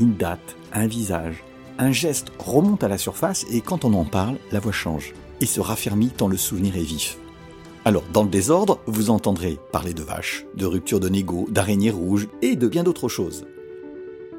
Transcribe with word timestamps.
Une 0.00 0.14
date, 0.14 0.56
un 0.72 0.86
visage, 0.86 1.44
un 1.78 1.92
geste 1.92 2.32
remonte 2.38 2.82
à 2.82 2.88
la 2.88 2.96
surface 2.96 3.44
et 3.52 3.60
quand 3.60 3.84
on 3.84 3.92
en 3.92 4.06
parle, 4.06 4.36
la 4.50 4.58
voix 4.58 4.72
change 4.72 5.12
et 5.42 5.46
se 5.46 5.60
raffermit 5.60 6.08
tant 6.08 6.26
le 6.26 6.38
souvenir 6.38 6.74
est 6.76 6.82
vif. 6.82 7.18
Alors, 7.84 8.04
dans 8.10 8.22
le 8.22 8.30
désordre, 8.30 8.80
vous 8.86 9.10
entendrez 9.10 9.58
parler 9.72 9.92
de 9.92 10.02
vaches, 10.02 10.46
de 10.54 10.64
rupture 10.64 11.00
de 11.00 11.10
négo, 11.10 11.46
d'araignées 11.50 11.90
rouges 11.90 12.28
et 12.40 12.56
de 12.56 12.66
bien 12.66 12.82
d'autres 12.82 13.08
choses. 13.08 13.44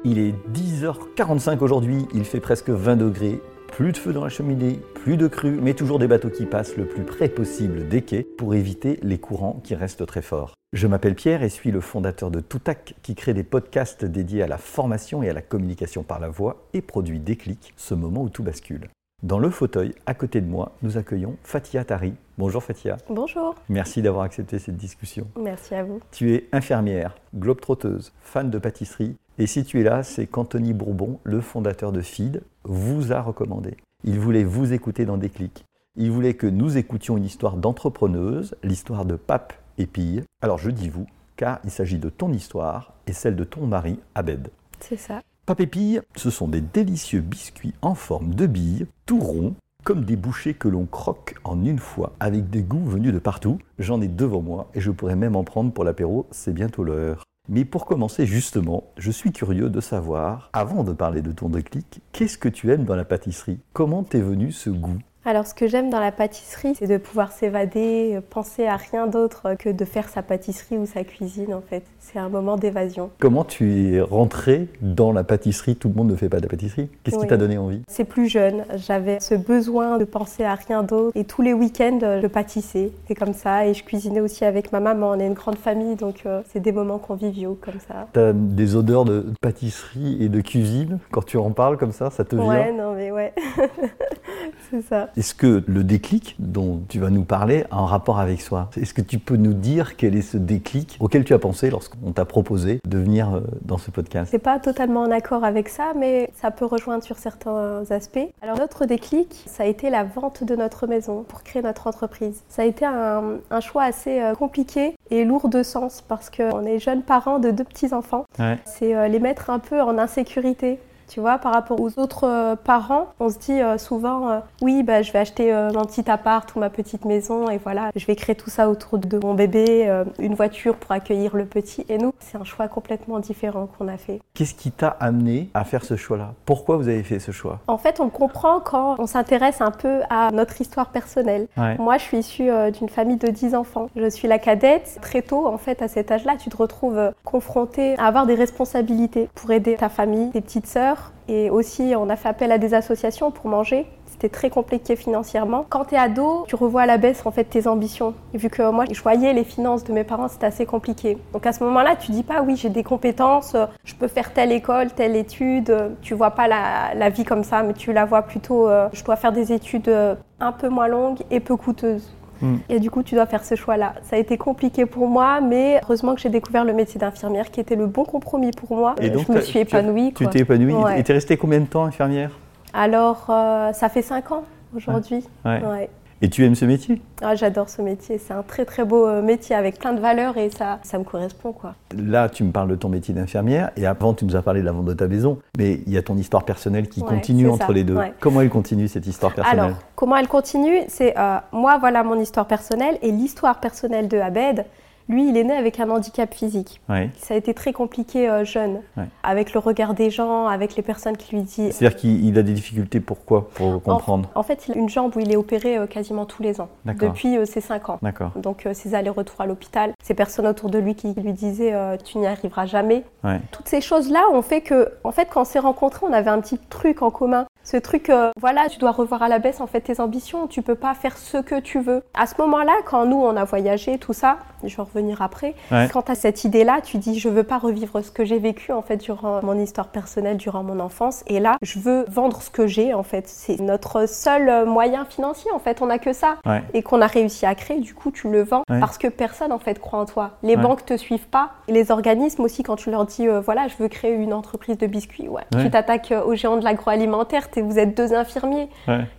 Il 0.04 0.18
est 0.18 0.34
10h45 0.52 1.60
aujourd'hui, 1.60 2.06
il 2.12 2.24
fait 2.24 2.40
presque 2.40 2.70
20 2.70 2.96
degrés, 2.96 3.40
plus 3.72 3.92
de 3.92 3.96
feu 3.96 4.12
dans 4.12 4.22
la 4.22 4.28
cheminée, 4.28 4.78
plus 4.94 5.16
de 5.16 5.26
crues, 5.26 5.58
mais 5.60 5.72
toujours 5.72 5.98
des 5.98 6.06
bateaux 6.06 6.28
qui 6.28 6.44
passent 6.44 6.76
le 6.76 6.84
plus 6.84 7.04
près 7.04 7.28
possible 7.28 7.88
des 7.88 8.02
quais 8.02 8.22
pour 8.22 8.54
éviter 8.54 9.00
les 9.02 9.18
courants 9.18 9.60
qui 9.64 9.74
restent 9.74 10.06
très 10.06 10.20
forts. 10.20 10.52
Je 10.74 10.86
m'appelle 10.86 11.14
Pierre 11.14 11.42
et 11.42 11.48
suis 11.48 11.70
le 11.70 11.80
fondateur 11.80 12.30
de 12.30 12.40
Toutac 12.40 12.94
qui 13.02 13.14
crée 13.14 13.32
des 13.32 13.42
podcasts 13.42 14.04
dédiés 14.04 14.42
à 14.42 14.46
la 14.46 14.58
formation 14.58 15.22
et 15.22 15.30
à 15.30 15.32
la 15.32 15.40
communication 15.40 16.02
par 16.02 16.20
la 16.20 16.28
voix 16.28 16.68
et 16.74 16.82
produit 16.82 17.18
Déclic, 17.18 17.72
ce 17.76 17.94
moment 17.94 18.22
où 18.22 18.28
tout 18.28 18.42
bascule. 18.42 18.88
Dans 19.22 19.38
le 19.38 19.50
fauteuil, 19.50 19.94
à 20.04 20.14
côté 20.14 20.40
de 20.40 20.46
moi, 20.46 20.72
nous 20.82 20.98
accueillons 20.98 21.36
Fatia 21.42 21.84
Tari. 21.84 22.14
Bonjour 22.38 22.62
Fatia. 22.62 22.96
Bonjour. 23.08 23.54
Merci 23.68 24.02
d'avoir 24.02 24.24
accepté 24.24 24.58
cette 24.58 24.76
discussion. 24.76 25.28
Merci 25.38 25.74
à 25.74 25.84
vous. 25.84 26.00
Tu 26.10 26.34
es 26.34 26.48
infirmière, 26.52 27.14
globe-trotteuse, 27.34 28.12
fan 28.20 28.50
de 28.50 28.58
pâtisserie. 28.58 29.14
Et 29.38 29.46
si 29.46 29.64
tu 29.64 29.80
es 29.80 29.82
là, 29.82 30.02
c'est 30.02 30.26
qu'Anthony 30.26 30.74
Bourbon, 30.74 31.18
le 31.24 31.40
fondateur 31.40 31.90
de 31.90 32.02
FID, 32.02 32.42
vous 32.64 33.12
a 33.12 33.22
recommandé. 33.22 33.76
Il 34.04 34.18
voulait 34.18 34.44
vous 34.44 34.72
écouter 34.72 35.06
dans 35.06 35.16
Déclic. 35.16 35.64
Il 35.96 36.10
voulait 36.10 36.34
que 36.34 36.46
nous 36.46 36.76
écoutions 36.76 37.16
une 37.16 37.24
histoire 37.24 37.56
d'entrepreneuse, 37.56 38.54
l'histoire 38.62 39.04
de 39.04 39.16
Pape 39.16 39.54
et 39.78 39.86
Pille. 39.86 40.22
Alors 40.42 40.58
je 40.58 40.70
dis 40.70 40.88
vous, 40.88 41.06
car 41.36 41.60
il 41.64 41.70
s'agit 41.70 41.98
de 41.98 42.10
ton 42.10 42.32
histoire 42.32 42.92
et 43.06 43.12
celle 43.12 43.36
de 43.36 43.44
ton 43.44 43.66
mari, 43.66 43.98
Abed. 44.14 44.48
C'est 44.80 44.96
ça. 44.96 45.22
Papépille, 45.46 46.02
ce 46.14 46.30
sont 46.30 46.48
des 46.48 46.60
délicieux 46.60 47.20
biscuits 47.20 47.74
en 47.82 47.94
forme 47.94 48.34
de 48.34 48.46
billes, 48.46 48.86
tout 49.06 49.20
ronds, 49.20 49.54
comme 49.82 50.04
des 50.04 50.16
bouchées 50.16 50.54
que 50.54 50.68
l'on 50.68 50.86
croque 50.86 51.34
en 51.44 51.64
une 51.64 51.78
fois, 51.78 52.12
avec 52.20 52.48
des 52.50 52.62
goûts 52.62 52.84
venus 52.84 53.12
de 53.12 53.18
partout. 53.18 53.58
J'en 53.78 54.00
ai 54.00 54.08
devant 54.08 54.42
moi 54.42 54.70
et 54.74 54.80
je 54.80 54.90
pourrais 54.90 55.16
même 55.16 55.36
en 55.36 55.42
prendre 55.42 55.72
pour 55.72 55.84
l'apéro, 55.84 56.26
c'est 56.30 56.54
bientôt 56.54 56.84
l'heure. 56.84 57.24
Mais 57.48 57.64
pour 57.64 57.86
commencer 57.86 58.24
justement, 58.24 58.84
je 58.96 59.10
suis 59.10 59.32
curieux 59.32 59.68
de 59.68 59.80
savoir, 59.80 60.48
avant 60.52 60.84
de 60.84 60.92
parler 60.92 61.22
de 61.22 61.32
ton 61.32 61.48
déclic, 61.48 62.00
qu'est-ce 62.12 62.38
que 62.38 62.48
tu 62.48 62.70
aimes 62.72 62.84
dans 62.84 62.94
la 62.94 63.04
pâtisserie? 63.04 63.58
Comment 63.72 64.04
t'es 64.04 64.20
venu 64.20 64.52
ce 64.52 64.70
goût? 64.70 64.98
Alors 65.24 65.46
ce 65.46 65.54
que 65.54 65.68
j'aime 65.68 65.88
dans 65.88 66.00
la 66.00 66.10
pâtisserie, 66.10 66.74
c'est 66.76 66.88
de 66.88 66.96
pouvoir 66.96 67.30
s'évader, 67.30 68.18
penser 68.30 68.66
à 68.66 68.76
rien 68.76 69.06
d'autre 69.06 69.54
que 69.56 69.68
de 69.68 69.84
faire 69.84 70.08
sa 70.08 70.20
pâtisserie 70.20 70.78
ou 70.78 70.86
sa 70.86 71.04
cuisine 71.04 71.54
en 71.54 71.60
fait. 71.60 71.84
C'est 72.00 72.18
un 72.18 72.28
moment 72.28 72.56
d'évasion. 72.56 73.10
Comment 73.20 73.44
tu 73.44 73.94
es 73.94 74.00
rentrée 74.00 74.66
dans 74.80 75.12
la 75.12 75.22
pâtisserie? 75.22 75.76
Tout 75.76 75.88
le 75.88 75.94
monde 75.94 76.10
ne 76.10 76.16
fait 76.16 76.28
pas 76.28 76.38
de 76.38 76.42
la 76.42 76.48
pâtisserie. 76.48 76.88
Qu'est-ce 77.04 77.18
qui 77.18 77.26
t'a 77.28 77.36
donné 77.36 77.56
envie? 77.56 77.82
C'est 77.86 78.04
plus 78.04 78.28
jeune, 78.28 78.64
j'avais 78.74 79.20
ce 79.20 79.36
besoin 79.36 79.98
de 79.98 80.04
penser 80.04 80.42
à 80.42 80.56
rien 80.56 80.82
d'autre 80.82 81.16
et 81.16 81.24
tous 81.24 81.42
les 81.42 81.52
week-ends 81.52 82.00
je 82.20 82.26
pâtissais. 82.26 82.90
C'est 83.06 83.14
comme 83.14 83.34
ça 83.34 83.66
et 83.66 83.74
je 83.74 83.84
cuisinais 83.84 84.20
aussi 84.20 84.44
avec 84.44 84.72
ma 84.72 84.80
maman. 84.80 85.10
On 85.10 85.20
est 85.20 85.26
une 85.26 85.34
grande 85.34 85.58
famille 85.58 85.94
donc 85.94 86.22
euh, 86.26 86.42
c'est 86.52 86.60
des 86.60 86.72
moments 86.72 86.98
conviviaux 86.98 87.56
comme 87.60 87.78
ça. 87.86 88.08
T'as 88.12 88.32
des 88.32 88.74
odeurs 88.74 89.04
de 89.04 89.26
pâtisserie 89.40 90.16
et 90.20 90.28
de 90.28 90.40
cuisine? 90.40 90.98
Quand 91.12 91.24
tu 91.24 91.36
en 91.36 91.52
parles 91.52 91.78
comme 91.78 91.92
ça, 91.92 92.10
ça 92.10 92.24
te 92.24 92.34
vient? 92.34 92.44
Ouais, 92.44 92.72
non 92.72 92.94
mais 92.94 93.12
ouais. 93.12 93.32
c'est 94.70 94.82
ça. 94.82 95.10
Est-ce 95.16 95.34
que 95.34 95.62
le 95.66 95.84
déclic 95.84 96.36
dont 96.38 96.80
tu 96.88 96.98
vas 96.98 97.10
nous 97.10 97.24
parler 97.24 97.64
a 97.70 97.76
un 97.76 97.86
rapport 97.86 98.18
avec 98.18 98.40
soi? 98.40 98.70
Est-ce 98.80 98.94
que 98.94 99.02
tu 99.02 99.18
peux 99.18 99.36
nous 99.36 99.52
dire 99.52 99.96
quel 99.96 100.16
est 100.16 100.22
ce 100.22 100.38
déclic 100.38 100.96
auquel 101.00 101.24
tu 101.24 101.34
as 101.34 101.38
pensé 101.38 101.70
lorsqu'on 101.70 102.12
t'a 102.12 102.24
proposé 102.24 102.80
de 102.86 102.98
venir 102.98 103.34
euh, 103.34 103.40
dans 103.62 103.78
ce 103.78 103.90
podcast? 103.90 104.30
C'est 104.30 104.38
pas 104.38 104.58
totalement 104.58 105.02
en 105.02 105.10
accord 105.10 105.44
avec 105.44 105.68
ça, 105.68 105.92
mais 105.98 106.30
ça 106.34 106.50
peut 106.50 106.64
rejoindre 106.64 107.04
sur 107.04 107.18
certains 107.18 107.82
aspects. 107.90 108.18
Alors 108.40 108.58
notre 108.58 108.86
déclic, 108.86 109.44
ça 109.46 109.64
a 109.64 109.66
été 109.66 109.90
la 109.90 110.04
vente 110.04 110.44
de 110.44 110.56
notre 110.56 110.86
maison 110.86 111.24
pour 111.28 111.42
créer 111.42 111.62
notre 111.62 111.86
entreprise. 111.86 112.42
Ça 112.48 112.62
a 112.62 112.64
été 112.64 112.86
un, 112.86 113.40
choix 113.60 113.84
assez 113.84 114.20
euh, 114.20 114.34
compliqué 114.34 114.96
et 115.10 115.24
lourd 115.24 115.48
de 115.48 115.62
sens 115.62 116.02
parce 116.06 116.30
qu'on 116.30 116.64
est 116.64 116.78
jeunes 116.78 117.02
parents 117.02 117.38
de 117.38 117.50
deux 117.50 117.64
petits 117.64 117.92
enfants. 117.92 118.24
C'est 118.64 118.96
euh, 118.96 119.08
les 119.08 119.20
mettre 119.20 119.50
un 119.50 119.58
peu 119.58 119.80
en 119.80 119.98
insécurité 119.98 120.78
tu 121.12 121.20
vois, 121.20 121.36
par 121.36 121.52
rapport 121.52 121.78
aux 121.78 121.98
autres 121.98 122.26
euh, 122.26 122.56
parents, 122.56 123.08
on 123.20 123.28
se 123.28 123.38
dit 123.38 123.60
euh, 123.60 123.76
souvent, 123.76 124.30
euh, 124.30 124.38
oui, 124.62 124.82
bah, 124.82 125.02
je 125.02 125.12
vais 125.12 125.18
acheter 125.18 125.52
mon 125.74 125.84
petit 125.84 126.10
appart 126.10 126.54
ou 126.56 126.58
ma 126.58 126.70
petite 126.70 127.04
maison 127.04 127.50
et 127.50 127.58
voilà, 127.58 127.90
je 127.94 128.06
vais 128.06 128.16
créer 128.16 128.34
tout 128.34 128.48
ça 128.48 128.70
autour 128.70 128.96
de 128.98 129.18
mon 129.18 129.34
bébé, 129.34 130.04
une 130.18 130.34
voiture 130.34 130.76
pour 130.76 130.92
accueillir 130.92 131.36
le 131.36 131.44
petit. 131.44 131.84
Et 131.88 131.98
nous, 131.98 132.14
c'est 132.18 132.38
un 132.38 132.44
choix 132.44 132.68
complètement 132.68 133.18
différent 133.18 133.66
qu'on 133.66 133.88
a 133.88 133.98
fait. 133.98 134.20
Qu'est-ce 134.32 134.54
qui 134.54 134.70
t'a 134.70 134.88
amené 134.88 135.50
à 135.52 135.64
faire 135.64 135.84
ce 135.84 135.96
choix-là? 135.96 136.32
Pourquoi 136.46 136.76
vous 136.76 136.88
avez 136.88 137.02
fait 137.02 137.18
ce 137.18 137.30
choix? 137.30 137.58
En 137.66 137.78
fait, 137.78 138.00
on 138.00 138.08
comprend 138.08 138.60
quand 138.60 138.96
on 138.98 139.06
s'intéresse 139.06 139.60
un 139.60 139.70
peu 139.70 140.00
à 140.08 140.30
notre 140.30 140.60
histoire 140.60 140.88
personnelle. 140.88 141.46
Moi, 141.78 141.98
je 141.98 142.04
suis 142.04 142.18
issue 142.18 142.50
d'une 142.72 142.88
famille 142.88 143.18
de 143.18 143.28
10 143.28 143.54
enfants. 143.54 143.88
Je 143.96 144.08
suis 144.08 144.28
la 144.28 144.38
cadette. 144.38 144.98
Très 145.02 145.22
tôt, 145.22 145.46
en 145.46 145.58
fait, 145.58 145.82
à 145.82 145.88
cet 145.88 146.10
âge-là, 146.10 146.36
tu 146.36 146.48
te 146.48 146.56
retrouves 146.56 147.12
confrontée 147.24 147.96
à 147.98 148.06
avoir 148.06 148.26
des 148.26 148.34
responsabilités 148.34 149.28
pour 149.34 149.50
aider 149.50 149.76
ta 149.76 149.88
famille, 149.88 150.30
tes 150.30 150.40
petites 150.40 150.66
sœurs 150.66 151.01
et 151.28 151.50
aussi, 151.50 151.94
on 151.96 152.08
a 152.08 152.16
fait 152.16 152.28
appel 152.28 152.52
à 152.52 152.58
des 152.58 152.74
associations 152.74 153.30
pour 153.30 153.48
manger. 153.48 153.86
C'était 154.06 154.28
très 154.28 154.50
compliqué 154.50 154.96
financièrement. 154.96 155.64
Quand 155.68 155.86
tu 155.86 155.94
es 155.94 155.98
ado, 155.98 156.44
tu 156.46 156.56
revois 156.56 156.82
à 156.82 156.86
la 156.86 156.98
baisse 156.98 157.24
en 157.24 157.30
fait 157.30 157.44
tes 157.44 157.66
ambitions. 157.66 158.14
Et 158.34 158.38
vu 158.38 158.50
que 158.50 158.70
moi, 158.70 158.84
je 158.90 159.00
voyais 159.00 159.32
les 159.32 159.44
finances 159.44 159.84
de 159.84 159.92
mes 159.92 160.04
parents, 160.04 160.28
c'était 160.28 160.46
assez 160.46 160.66
compliqué. 160.66 161.18
Donc 161.32 161.46
à 161.46 161.52
ce 161.52 161.64
moment-là, 161.64 161.96
tu 161.96 162.12
dis 162.12 162.22
pas 162.22 162.42
oui, 162.42 162.56
j'ai 162.56 162.68
des 162.68 162.84
compétences, 162.84 163.56
je 163.84 163.94
peux 163.94 164.08
faire 164.08 164.32
telle 164.32 164.52
école, 164.52 164.92
telle 164.92 165.16
étude. 165.16 165.74
Tu 166.02 166.14
vois 166.14 166.32
pas 166.32 166.48
la, 166.48 167.08
vie 167.08 167.24
comme 167.24 167.44
ça, 167.44 167.62
mais 167.62 167.72
tu 167.72 167.92
la 167.92 168.04
vois 168.04 168.22
plutôt, 168.22 168.68
euh, 168.68 168.88
je 168.92 169.02
dois 169.04 169.16
faire 169.16 169.32
des 169.32 169.52
études 169.52 169.88
euh, 169.88 170.14
un 170.40 170.52
peu 170.52 170.68
moins 170.68 170.88
longues 170.88 171.20
et 171.30 171.40
peu 171.40 171.56
coûteuses. 171.56 172.14
Mm. 172.42 172.56
Et 172.68 172.80
du 172.80 172.90
coup, 172.90 173.02
tu 173.02 173.14
dois 173.14 173.26
faire 173.26 173.44
ce 173.44 173.54
choix-là. 173.54 173.94
Ça 174.02 174.16
a 174.16 174.18
été 174.18 174.36
compliqué 174.36 174.84
pour 174.86 175.08
moi, 175.08 175.40
mais 175.40 175.80
heureusement 175.84 176.14
que 176.14 176.20
j'ai 176.20 176.28
découvert 176.28 176.64
le 176.64 176.72
métier 176.72 177.00
d'infirmière 177.00 177.50
qui 177.50 177.60
était 177.60 177.76
le 177.76 177.86
bon 177.86 178.04
compromis 178.04 178.50
pour 178.50 178.76
moi. 178.76 178.94
Et 179.00 179.10
donc, 179.10 179.26
je 179.28 179.32
me 179.32 179.40
suis 179.40 179.60
épanouie. 179.60 180.12
Tu 180.14 180.26
t'es 180.26 180.40
épanouie 180.40 180.74
Et 180.96 181.02
tu 181.02 181.12
es 181.12 181.14
restée 181.14 181.36
combien 181.36 181.60
de 181.60 181.66
temps 181.66 181.84
infirmière? 181.84 182.30
Alors, 182.74 183.26
euh, 183.28 183.72
ça 183.72 183.88
fait 183.88 184.02
5 184.02 184.32
ans 184.32 184.44
aujourd'hui. 184.74 185.24
ouais. 185.44 185.88
Et 186.24 186.30
tu 186.30 186.44
aimes 186.44 186.54
ce 186.54 186.64
métier? 186.64 187.02
Ah, 187.20 187.34
J'adore 187.34 187.68
ce 187.68 187.82
métier. 187.82 188.16
C'est 188.16 188.32
un 188.32 188.42
très 188.44 188.64
très 188.64 188.84
beau 188.84 189.08
euh, 189.08 189.22
métier 189.22 189.56
avec 189.56 189.80
plein 189.80 189.92
de 189.92 189.98
valeurs 189.98 190.38
et 190.38 190.50
ça, 190.50 190.78
ça 190.84 190.96
me 190.96 191.02
correspond. 191.02 191.52
quoi. 191.52 191.74
Là, 191.98 192.28
tu 192.28 192.44
me 192.44 192.52
parles 192.52 192.68
de 192.68 192.76
ton 192.76 192.88
métier 192.88 193.12
d'infirmière 193.12 193.72
et 193.76 193.86
avant, 193.86 194.14
tu 194.14 194.24
nous 194.24 194.36
as 194.36 194.42
parlé 194.42 194.60
de 194.60 194.66
la 194.66 194.70
vente 194.70 194.84
de 194.84 194.92
ta 194.94 195.08
maison. 195.08 195.38
Mais 195.58 195.80
il 195.84 195.92
y 195.92 195.98
a 195.98 196.02
ton 196.02 196.16
histoire 196.16 196.44
personnelle 196.44 196.88
qui 196.88 197.02
continue 197.02 197.48
entre 197.48 197.72
les 197.72 197.82
deux. 197.82 197.98
Comment 198.20 198.40
elle 198.40 198.50
continue 198.50 198.86
cette 198.86 199.06
histoire 199.08 199.34
personnelle? 199.34 199.64
Alors, 199.64 199.76
comment 199.96 200.16
elle 200.16 200.28
continue? 200.28 200.78
C'est 200.86 201.18
euh, 201.18 201.38
moi, 201.50 201.78
voilà 201.78 202.04
mon 202.04 202.18
histoire 202.20 202.46
personnelle 202.46 202.98
et 203.02 203.10
l'histoire 203.10 203.58
personnelle 203.58 204.06
de 204.06 204.18
Abed. 204.18 204.64
Lui, 205.12 205.28
il 205.28 205.36
est 205.36 205.44
né 205.44 205.52
avec 205.52 205.78
un 205.78 205.90
handicap 205.90 206.32
physique. 206.32 206.80
Ça 207.18 207.34
a 207.34 207.36
été 207.36 207.52
très 207.52 207.72
compliqué 207.74 208.28
euh, 208.28 208.44
jeune, 208.44 208.80
avec 209.22 209.52
le 209.52 209.60
regard 209.60 209.92
des 209.92 210.10
gens, 210.10 210.46
avec 210.46 210.74
les 210.74 210.82
personnes 210.82 211.18
qui 211.18 211.36
lui 211.36 211.42
disent. 211.42 211.74
C'est-à-dire 211.74 211.98
qu'il 211.98 212.38
a 212.38 212.42
des 212.42 212.54
difficultés, 212.54 212.98
pourquoi 212.98 213.50
Pour 213.50 213.82
comprendre? 213.82 214.30
En, 214.34 214.42
fait, 214.42 214.66
il 214.68 214.74
a 214.74 214.78
une 214.78 214.88
jambe 214.88 215.14
où 215.14 215.20
il 215.20 215.30
est 215.30 215.36
opéré 215.36 215.76
euh, 215.76 215.86
quasiment 215.86 216.24
tous 216.24 216.42
les 216.42 216.62
ans, 216.62 216.68
depuis 216.86 217.36
euh, 217.36 217.44
ses 217.44 217.60
5 217.60 217.90
ans. 217.90 218.00
Donc, 218.36 218.66
ses 218.72 218.94
allers-retours 218.94 219.42
à 219.42 219.46
l'hôpital, 219.46 219.92
ces 220.02 220.14
personnes 220.14 220.46
autour 220.46 220.70
de 220.70 220.78
lui 220.78 220.94
qui 220.94 221.12
lui 221.12 221.34
disaient 221.34 221.74
Tu 222.04 222.18
n'y 222.18 222.26
arriveras 222.26 222.64
jamais. 222.64 223.04
Toutes 223.50 223.68
ces 223.68 223.82
choses-là 223.82 224.24
ont 224.32 224.42
fait 224.42 224.62
que, 224.62 224.92
en 225.04 225.12
fait, 225.12 225.28
quand 225.30 225.42
on 225.42 225.44
s'est 225.44 225.58
rencontrés, 225.58 226.06
on 226.08 226.12
avait 226.12 226.30
un 226.30 226.40
petit 226.40 226.58
truc 226.58 227.02
en 227.02 227.10
commun. 227.10 227.44
Ce 227.64 227.76
truc, 227.76 228.10
euh, 228.10 228.30
voilà, 228.40 228.68
tu 228.68 228.78
dois 228.78 228.90
revoir 228.90 229.22
à 229.22 229.28
la 229.28 229.38
baisse 229.38 229.60
en 229.60 229.66
fait 229.66 229.80
tes 229.80 230.00
ambitions. 230.00 230.46
Tu 230.48 230.62
peux 230.62 230.74
pas 230.74 230.94
faire 230.94 231.16
ce 231.16 231.38
que 231.38 231.60
tu 231.60 231.80
veux. 231.80 232.02
À 232.14 232.26
ce 232.26 232.34
moment-là, 232.38 232.72
quand 232.84 233.06
nous 233.06 233.16
on 233.16 233.36
a 233.36 233.44
voyagé, 233.44 233.98
tout 233.98 234.12
ça, 234.12 234.38
je 234.64 234.76
vais 234.76 234.82
revenir 234.82 235.22
après. 235.22 235.54
Quand 235.92 236.02
tu 236.02 236.12
as 236.12 236.14
cette 236.16 236.44
idée-là, 236.44 236.80
tu 236.82 236.98
dis 236.98 237.18
je 237.18 237.28
veux 237.28 237.44
pas 237.44 237.58
revivre 237.58 238.02
ce 238.02 238.10
que 238.10 238.24
j'ai 238.24 238.38
vécu 238.38 238.72
en 238.72 238.82
fait 238.82 238.96
durant 238.96 239.42
mon 239.42 239.58
histoire 239.58 239.88
personnelle, 239.88 240.36
durant 240.36 240.62
mon 240.62 240.80
enfance. 240.80 241.22
Et 241.28 241.40
là, 241.40 241.56
je 241.62 241.78
veux 241.78 242.04
vendre 242.08 242.42
ce 242.42 242.50
que 242.50 242.66
j'ai 242.66 242.94
en 242.94 243.02
fait. 243.02 243.28
C'est 243.28 243.60
notre 243.60 244.08
seul 244.08 244.66
moyen 244.66 245.04
financier 245.04 245.50
en 245.52 245.58
fait. 245.58 245.82
On 245.82 245.90
a 245.90 245.98
que 245.98 246.12
ça 246.12 246.38
et 246.74 246.82
qu'on 246.82 247.00
a 247.00 247.06
réussi 247.06 247.46
à 247.46 247.54
créer. 247.54 247.78
Du 247.80 247.94
coup, 247.94 248.10
tu 248.10 248.28
le 248.28 248.42
vends 248.42 248.64
parce 248.66 248.98
que 248.98 249.08
personne 249.08 249.52
en 249.52 249.58
fait 249.58 249.78
croit 249.78 250.00
en 250.00 250.06
toi. 250.06 250.32
Les 250.42 250.56
banques 250.56 250.84
te 250.84 250.96
suivent 250.96 251.28
pas. 251.28 251.50
Et 251.68 251.72
les 251.72 251.90
organismes 251.90 252.42
aussi, 252.42 252.62
quand 252.62 252.76
tu 252.76 252.90
leur 252.90 253.06
dis 253.06 253.28
euh, 253.28 253.40
voilà, 253.40 253.68
je 253.68 253.76
veux 253.78 253.88
créer 253.88 254.14
une 254.14 254.32
entreprise 254.32 254.78
de 254.78 254.86
biscuits, 254.86 255.28
ouais. 255.28 255.42
Tu 255.60 255.70
t'attaques 255.70 256.12
euh, 256.12 256.24
aux 256.24 256.34
géants 256.34 256.56
de 256.56 256.64
l'agroalimentaire. 256.64 257.50
Vous 257.60 257.78
êtes 257.78 257.96
deux 257.96 258.12
infirmiers. 258.14 258.68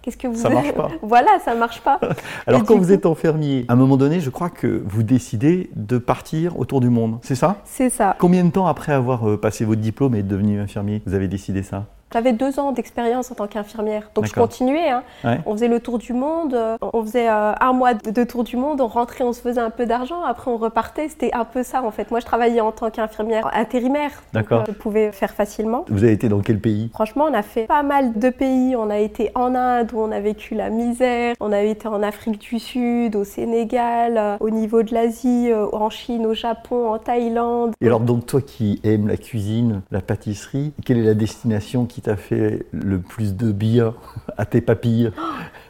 Qu'est-ce 0.02 0.18
que 0.18 0.28
vous 0.28 0.36
Ça 0.36 0.50
marche 0.50 0.72
pas. 0.76 0.90
voilà, 1.02 1.40
ça 1.44 1.54
marche 1.56 1.82
pas. 1.82 2.00
Alors 2.48 2.64
quand 2.64 2.78
vous 2.78 2.92
êtes 2.92 3.06
infirmier, 3.06 3.66
à 3.68 3.74
un 3.74 3.76
moment 3.76 3.98
donné, 3.98 4.20
je 4.20 4.30
crois 4.30 4.50
que 4.50 4.82
vous 4.86 5.04
décidez 5.04 5.70
de 5.76 5.98
partir 5.98 6.58
autour 6.60 6.82
du 6.82 6.90
monde. 6.90 7.20
C'est 7.22 7.36
ça? 7.36 7.58
C'est 7.66 7.90
ça. 7.90 8.16
Combien 8.20 8.44
de 8.44 8.52
temps 8.52 8.68
après 8.68 8.94
avoir 8.94 9.30
euh, 9.30 9.38
passé 9.40 9.66
votre 9.66 9.82
diplôme 9.82 10.16
et 10.16 10.24
devenu 10.24 10.60
infirmier, 10.60 11.02
vous 11.06 11.14
avez 11.14 11.28
décidé 11.28 11.64
ça? 11.64 11.86
J'avais 12.14 12.34
deux 12.34 12.60
ans 12.60 12.72
d'expérience 12.72 13.32
en 13.32 13.36
tant 13.36 13.48
qu'infirmière. 13.48 14.12
Donc 14.14 14.26
je 14.26 14.34
continuais. 14.34 14.90
Hein. 14.90 15.04
On 15.46 15.54
faisait 15.54 15.68
le 15.68 15.80
tour 15.80 15.98
du 15.98 16.14
monde. 16.14 16.54
Euh, 16.54 16.78
on 16.82 17.02
faisait 17.04 17.28
euh, 17.28 17.54
un 17.60 17.74
mois 17.74 17.96
de 17.96 18.24
tour 18.24 18.44
du 18.44 18.56
monde. 18.56 18.82
On 18.82 18.88
rentrait, 18.88 19.24
on 19.24 19.34
se 19.34 19.42
faisait 19.42 19.62
un 19.62 19.72
peu 19.72 19.86
d'argent. 19.86 20.22
Après, 20.24 20.52
on 20.52 20.58
repartait. 20.58 21.10
C'était 21.10 21.34
un 21.34 21.46
peu 21.46 21.64
ça 21.64 21.82
en 21.82 21.92
fait. 21.92 22.12
Moi, 22.12 22.20
je 22.20 22.26
travaillais 22.26 22.62
en 22.62 22.72
tant 22.72 22.92
qu'infirmière 22.92 23.50
intérimaire. 23.54 24.12
D'accord. 24.32 24.62
Euh, 24.62 24.66
je 24.68 24.74
pouvais 24.74 25.12
faire 25.12 25.32
facilement. 25.32 25.86
Vous 25.90 26.04
avez 26.04 26.14
été 26.14 26.30
dans 26.30 26.42
quel 26.42 26.60
pays? 26.60 26.92
Franchement, 26.94 27.26
on 27.30 27.34
a 27.34 27.42
fait 27.42 27.66
pas 27.66 27.84
mal 27.84 28.14
de 28.20 28.30
pays. 28.30 28.76
On 28.76 28.90
a 28.90 29.00
été 29.00 29.32
en 29.34 29.56
Inde 29.56 29.92
où 29.94 30.00
on 30.00 30.12
a 30.12 30.20
vécu 30.20 30.54
la 30.54 30.70
misère. 30.70 31.36
On 31.40 31.52
a 31.52 31.62
été 31.62 31.88
en 31.88 32.04
Afrique 32.04 32.40
du 32.40 32.60
Sud, 32.60 33.16
au 33.16 33.24
Sénégal, 33.24 34.38
au 34.40 34.52
niveau 34.52 34.84
de 34.84 34.94
l'Asie, 34.94 35.50
en 35.72 35.90
Chine, 35.90 36.28
au 36.28 36.34
Japon, 36.34 36.92
en 36.92 37.00
Thaïlande. 37.00 37.74
Et 37.82 37.88
alors, 37.88 38.02
donc 38.02 38.28
toi 38.28 38.42
qui 38.42 38.80
aimes 38.84 39.08
la 39.08 39.18
cuisine, 39.18 39.82
la 39.92 40.02
pâtisserie, 40.02 40.74
quelle 40.86 41.00
est 41.00 41.04
la 41.04 41.14
destination 41.14 41.86
qui 41.86 42.03
t'a 42.04 42.16
fait 42.18 42.66
le 42.72 43.00
plus 43.00 43.36
de 43.36 43.52
bien 43.52 43.96
à 44.38 44.46
tes 44.46 44.62
papilles 44.62 45.12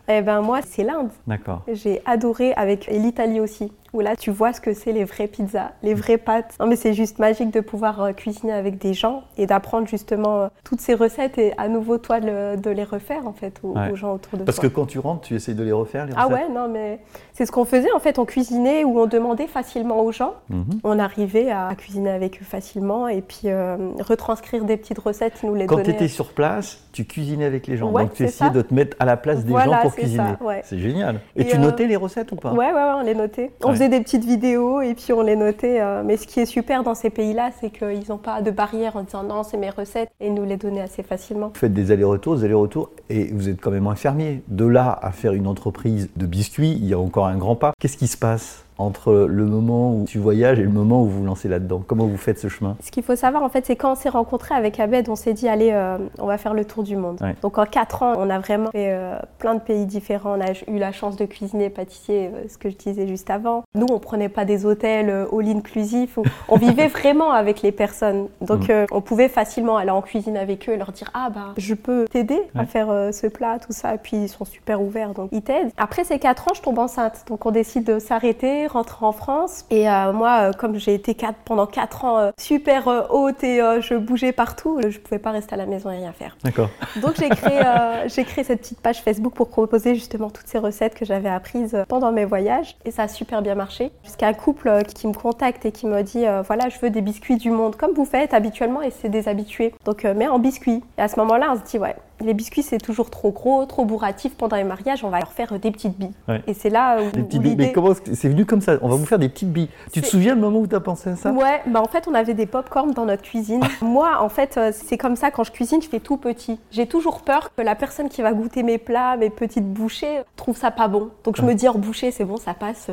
Eh 0.09 0.21
ben 0.21 0.41
moi, 0.41 0.59
c'est 0.62 0.83
l'Inde. 0.83 1.09
D'accord. 1.27 1.63
J'ai 1.71 2.01
adoré 2.06 2.53
avec 2.53 2.88
l'Italie 2.88 3.39
aussi 3.39 3.71
où 3.94 4.01
là 4.01 4.16
tu 4.16 4.31
vois 4.31 4.54
ce 4.54 4.60
que 4.60 4.74
c'est 4.74 4.92
les 4.92 5.04
vraies 5.04 5.28
pizzas, 5.28 5.72
les 5.84 5.94
vraies 5.94 6.18
pâtes. 6.18 6.56
Non 6.60 6.68
mais 6.68 6.75
c'est 6.75 6.94
juste 6.94 7.19
magique 7.19 7.51
de 7.51 7.60
pouvoir 7.60 8.01
euh, 8.01 8.12
cuisiner 8.12 8.54
avec 8.54 8.80
des 8.80 8.94
gens 8.94 9.24
et 9.38 9.45
d'apprendre 9.45 9.88
justement 9.88 10.42
euh, 10.42 10.48
toutes 10.63 10.81
ces 10.81 10.95
recettes 10.95 11.38
et 11.38 11.54
à 11.57 11.68
nouveau 11.68 11.98
toi 11.98 12.19
de, 12.19 12.69
les 12.69 12.84
refaire 12.84 13.28
en 13.28 13.34
fait 13.34 13.62
aux, 13.63 13.75
gens 13.95 14.16
autour 14.16 14.34
de 14.34 14.38
toi. 14.38 14.45
Parce 14.45 14.60
que 14.60 14.68
quand 14.68 14.86
tu 14.86 15.00
rentres, 15.00 15.22
tu 15.22 15.36
essayes 15.36 15.56
de 15.56 15.63
les 15.63 15.72
refaire 15.72 16.06
les 16.06 16.13
recettes. 16.13 16.28
Ah 16.30 16.34
ouais, 16.34 16.50
non 16.50 16.68
mais 16.68 17.00
c'est 17.34 17.45
ce 17.45 17.51
qu'on 17.51 17.66
faisait 17.66 17.92
en 17.92 18.00
fait, 18.00 18.18
on 18.19 18.25
cuisinait 18.25 18.84
ou 18.84 19.00
on 19.00 19.06
demandait 19.06 19.48
facilement 19.48 20.01
aux 20.01 20.12
gens. 20.12 20.34
Mhm. 20.50 20.80
On 20.84 20.98
arrivait 20.98 21.51
à 21.51 21.69
cuisiner 21.78 22.10
avec 22.10 22.42
eux 22.42 22.45
facilement 22.45 23.07
et 23.07 23.22
puis 23.22 23.42
euh, 23.45 23.78
retranscrire 24.00 24.66
des 24.66 24.78
petites 24.78 25.00
recettes, 25.00 25.34
ils 25.44 25.50
nous 25.50 25.56
les 25.56 25.68
quand 25.68 25.75
donnaient. 25.75 25.92
Quand 25.92 25.98
tu 25.98 26.04
étais 26.04 26.07
sur 26.07 26.34
place, 26.34 26.84
tu 26.92 27.06
cuisinais 27.06 27.45
avec 27.45 27.68
les 27.68 27.78
gens. 27.78 27.92
Donc 27.92 28.13
tu 28.13 28.24
essayais 28.24 28.51
de 28.51 28.62
te 28.62 28.74
mettre 28.74 28.98
à 29.00 29.06
la 29.06 29.18
place 29.18 29.45
des 29.45 29.54
gens 29.54 29.81
pour 29.81 29.95
cuisiner. 29.95 30.34
C'est 30.63 30.80
génial. 30.80 31.19
Et, 31.36 31.45
tu 31.45 31.60
notais 31.60 31.86
les 31.86 31.95
recettes 31.95 32.31
ou 32.31 32.36
pas? 32.36 32.54
Ouais, 32.54 32.68
ouais, 32.68 32.74
ouais, 32.74 32.94
on 32.95 33.04
les 33.04 33.16
notait 33.16 33.51
des 33.89 34.01
petites 34.01 34.25
vidéos 34.25 34.81
et 34.81 34.94
puis 34.94 35.13
on 35.13 35.21
les 35.21 35.35
notait. 35.35 35.81
Euh, 35.81 36.03
mais 36.03 36.18
ce 36.18 36.27
qui 36.27 36.39
est 36.39 36.45
super 36.45 36.83
dans 36.83 36.95
ces 36.95 37.09
pays-là, 37.09 37.51
c'est 37.59 37.69
qu'ils 37.69 38.09
n'ont 38.09 38.18
pas 38.18 38.41
de 38.41 38.51
barrière 38.51 38.95
en 38.95 39.03
disant 39.03 39.24
non, 39.24 39.44
c'est 39.44 39.57
mes 39.57 39.69
recettes 39.69 40.09
et 40.19 40.30
nous 40.30 40.44
les 40.44 40.57
donner 40.57 40.81
assez 40.81 41.03
facilement. 41.03 41.47
Vous 41.47 41.59
faites 41.59 41.74
des 41.74 41.91
allers-retours, 41.91 42.38
des 42.38 42.45
allers-retours 42.45 42.89
et 43.09 43.25
vous 43.33 43.50
êtes 43.50 43.62
quand 43.62 43.71
même 43.71 43.88
un 43.88 43.95
fermier. 43.95 44.44
De 44.47 44.65
là 44.65 44.97
à 45.01 45.12
faire 45.12 45.33
une 45.33 45.47
entreprise 45.47 46.09
de 46.15 46.25
biscuits, 46.25 46.71
il 46.71 46.85
y 46.85 46.94
a 46.94 47.00
encore 47.00 47.27
un 47.27 47.38
grand 47.38 47.56
pas. 47.56 47.74
Qu'est-ce 47.80 47.97
qui 47.97 48.07
se 48.07 48.18
passe? 48.18 48.63
Entre 48.78 49.28
le 49.30 49.46
moment 49.46 49.94
où 49.94 50.06
tu 50.06 50.20
voyages 50.20 50.60
et 50.60 50.64
le 50.64 50.70
moment 50.70 51.04
où 51.04 51.06
vous 51.06 51.20
vous 51.20 51.25
lancez 51.25 51.48
là-dedans 51.48 51.84
Comment 51.86 52.06
vous 52.06 52.18
faites 52.18 52.40
ce 52.40 52.48
chemin? 52.48 52.75
Ce 52.81 52.92
qu'il 52.92 53.04
faut 53.04 53.16
savoir, 53.16 53.44
en 53.44 53.50
fait, 53.50 53.66
c'est 53.66 53.75
quand 53.75 53.92
on 53.92 53.96
s'est 53.96 54.10
rencontrés 54.10 54.56
avec 54.56 54.80
Abed, 54.80 55.10
on 55.10 55.16
s'est 55.16 55.34
dit, 55.34 55.48
allez, 55.48 55.72
euh, 55.72 55.98
on 56.20 56.25
va 56.25 56.38
faire 56.38 56.54
le 56.54 56.66
tour 56.66 56.84
du 56.84 56.96
monde. 56.96 57.20
Donc 57.42 57.58
en 57.58 57.66
quatre 57.66 58.04
ans, 58.04 58.14
on 58.18 58.30
a 58.30 58.40
vraiment 58.40 58.72
fait 58.72 58.92
euh, 58.92 59.18
plein 59.38 59.56
de 59.56 59.60
pays 59.60 59.86
différents. 59.86 60.38
On 60.38 60.42
a 60.42 60.52
eu 60.68 60.80
la 60.80 60.92
chance 60.92 61.16
de 61.16 61.25
cuisiner, 61.25 61.70
pâtissier, 61.70 62.28
euh, 62.34 62.48
ce 62.50 62.58
que 62.58 62.70
je 62.70 62.75
disais 62.75 63.08
juste 63.08 63.30
avant. 63.30 63.64
Nous, 63.75 63.88
on 63.90 64.00
prenait 64.00 64.30
pas 64.30 64.46
des 64.46 64.66
hôtels 64.66 65.10
all 65.10 65.48
inclusifs. 65.50 66.18
On 66.48 66.58
vivait 66.58 66.88
vraiment 66.88 67.31
avec 67.31 67.62
les 67.62 67.72
personnes. 67.72 68.28
Donc 68.42 68.69
mm. 68.69 68.88
on 68.92 69.02
pouvait 69.02 69.30
facilement 69.30 69.78
aller 69.78 69.92
en 69.92 70.02
cuisine 70.02 70.38
avec 70.38 70.68
eux 70.69 70.74
et 70.74 70.78
leur 70.78 70.92
dire, 70.92 71.10
ah 71.14 71.30
ben, 71.30 71.54
je 71.58 71.74
peux 71.74 72.06
t'aider 72.06 72.42
à 72.56 72.66
faire 72.66 72.88
ce 73.14 73.28
plat, 73.28 73.60
tout 73.60 73.74
ça. 73.74 73.96
Et 73.96 73.98
puis 73.98 74.18
ils 74.18 74.30
sont 74.30 74.46
super 74.46 74.81
ouverts, 74.81 75.14
donc 75.14 75.30
ils 75.31 75.42
t'aident. 75.42 75.72
Après 75.78 76.04
ces 76.04 76.19
quatre 76.19 76.48
ans, 76.48 76.54
je 76.54 76.62
tombe 76.62 76.80
enceinte. 76.80 77.26
Donc 77.28 77.46
on 77.46 77.52
décide 77.52 77.84
de 77.84 78.00
s'arrêter 78.00 78.62
rentre 78.68 79.04
en 79.04 79.12
France. 79.12 79.65
Et 79.69 79.89
euh, 79.89 80.13
moi, 80.13 80.50
euh, 80.50 80.54
comme 80.54 80.75
j'ai 80.75 80.94
été 80.94 81.15
quatre, 81.15 81.38
pendant 81.45 81.65
4 81.65 82.06
ans 82.06 82.18
euh, 82.18 82.31
super 82.38 82.88
haute 83.12 83.44
et 83.44 83.60
je 83.81 83.95
bougeais 83.95 84.31
partout, 84.31 84.80
je 84.88 85.00
pouvais 85.00 85.19
pas 85.19 85.31
rester 85.31 85.54
à 85.54 85.57
la 85.57 85.65
maison 85.65 85.89
et 85.92 85.98
rien 85.98 86.13
faire. 86.13 86.38
D'accord. 86.44 86.69
Donc 87.01 87.15
j'ai 87.19 87.30
créé, 87.30 87.62
j'ai 88.07 88.24
créé 88.24 88.44
cette 88.44 88.62
petite 88.62 88.81
page 88.81 89.01
Facebook 89.01 89.33
pour 89.33 89.50
proposer 89.50 89.95
justement 89.95 90.30
toutes 90.30 90.48
ces 90.48 90.60
recettes 90.60 90.95
que 90.95 91.06
j'avais 91.06 91.30
apprises 91.30 91.77
pendant 91.88 92.12
mes 92.12 92.25
voyages. 92.25 92.75
Et 92.86 92.92
ça 92.92 93.04
a 93.04 93.07
super 93.07 93.42
bien 93.42 93.56
marché. 93.56 93.92
Jusqu'à 94.04 94.27
un 94.27 94.33
couple 94.33 94.83
qui 94.83 95.07
me 95.07 95.13
contacte 95.13 95.66
et 95.66 95.71
qui 95.71 95.86
me 95.86 96.01
dit 96.04 96.25
voilà, 96.45 96.69
je 96.69 96.80
veux 96.80 96.89
des 96.89 97.01
biscuits 97.01 97.38
du 97.38 97.51
monde, 97.51 97.75
comme 97.75 97.94
vous 97.94 98.06
faites 98.06 98.33
habituellement, 98.33 98.81
et 98.81 98.92
c'est 98.92 99.09
des 99.09 99.27
habitués. 99.27 99.74
Donc, 99.86 100.04
mais 100.04 100.27
en 100.27 100.39
biscuits. 100.39 100.83
Et 100.98 101.01
à 101.01 101.07
ce 101.07 101.19
moment-là, 101.19 101.54
on 101.54 101.56
se 101.56 101.63
dit 101.69 101.77
ouais, 101.77 101.95
les 102.21 102.33
biscuits 102.33 102.63
c'est 102.63 102.77
toujours 102.77 103.10
trop 103.10 103.31
gros, 103.31 103.65
trop 103.65 103.86
bourratif 103.86 104.36
pendant 104.36 104.56
les 104.56 104.63
mariages, 104.63 105.04
on 105.04 105.10
va 105.10 105.19
leur 105.19 105.33
faire 105.33 105.60
des 105.60 105.71
petites 105.71 105.98
billes. 105.98 106.13
Et 106.48 106.54
c'est 106.54 106.69
là 106.69 107.01
où, 107.01 107.12
des 107.12 107.24
petites 107.24 107.42
billes. 107.42 107.56
Mais 107.57 107.71
comment 107.71 107.94
c'est 107.94 108.30
venu 108.30 108.45
comme 108.45 108.62
ça? 108.62 108.77
On 108.81 108.89
va 108.89 108.95
vous 108.95 109.06
faire 109.06 109.19
des 109.19 109.30
petites 109.30 109.51
billes. 109.51 109.69
Tu 109.92 110.01
te 110.01 110.07
souviens 110.07 110.36
le 110.36 110.42
moment 110.42 110.60
où 110.60 110.68
tu 110.68 110.75
as 110.75 110.80
pensé 110.80 111.12
à 111.12 111.15
ça? 111.15 111.31
Ouais, 111.31 111.62
bah 111.68 111.81
en 111.81 111.88
fait 111.88 112.07
on 112.07 112.13
avait 112.13 112.33
des 112.33 112.45
pop-corn 112.45 112.92
dans 112.92 113.06
notre 113.06 113.24
cuisine. 113.24 113.62
Moi 113.81 114.18
en 114.19 114.30
fait 114.30 114.57
euh, 114.57 114.71
c'est 114.74 114.98
comme 114.98 115.15
ça 115.15 115.31
quand 115.31 115.44
je 115.44 115.51
cuisine, 115.51 115.81
je 115.81 115.89
fais 115.89 116.00
tout 116.00 116.18
petit. 116.18 116.60
J'ai 116.71 116.88
toujours 116.88 117.21
peur 117.21 117.54
que 117.56 117.62
la 117.62 117.75
personne 117.75 118.10
qui 118.10 118.21
va 118.21 118.33
goûter 118.33 118.63
mes 118.63 118.77
plats, 118.77 119.18
mes 119.18 119.30
petites 119.30 119.68
bouchées, 119.68 120.21
trouve 120.36 120.57
ça 120.57 120.71
pas 120.71 120.88
bon. 120.88 121.09
Donc 121.24 121.38
je 121.38 121.42
me 121.42 121.54
dis 121.54 121.68
hors 121.68 121.77
bouchée 121.77 122.12
c'est 122.12 122.25
bon, 122.25 122.38
ça 122.38 122.54
passe. 122.54 122.88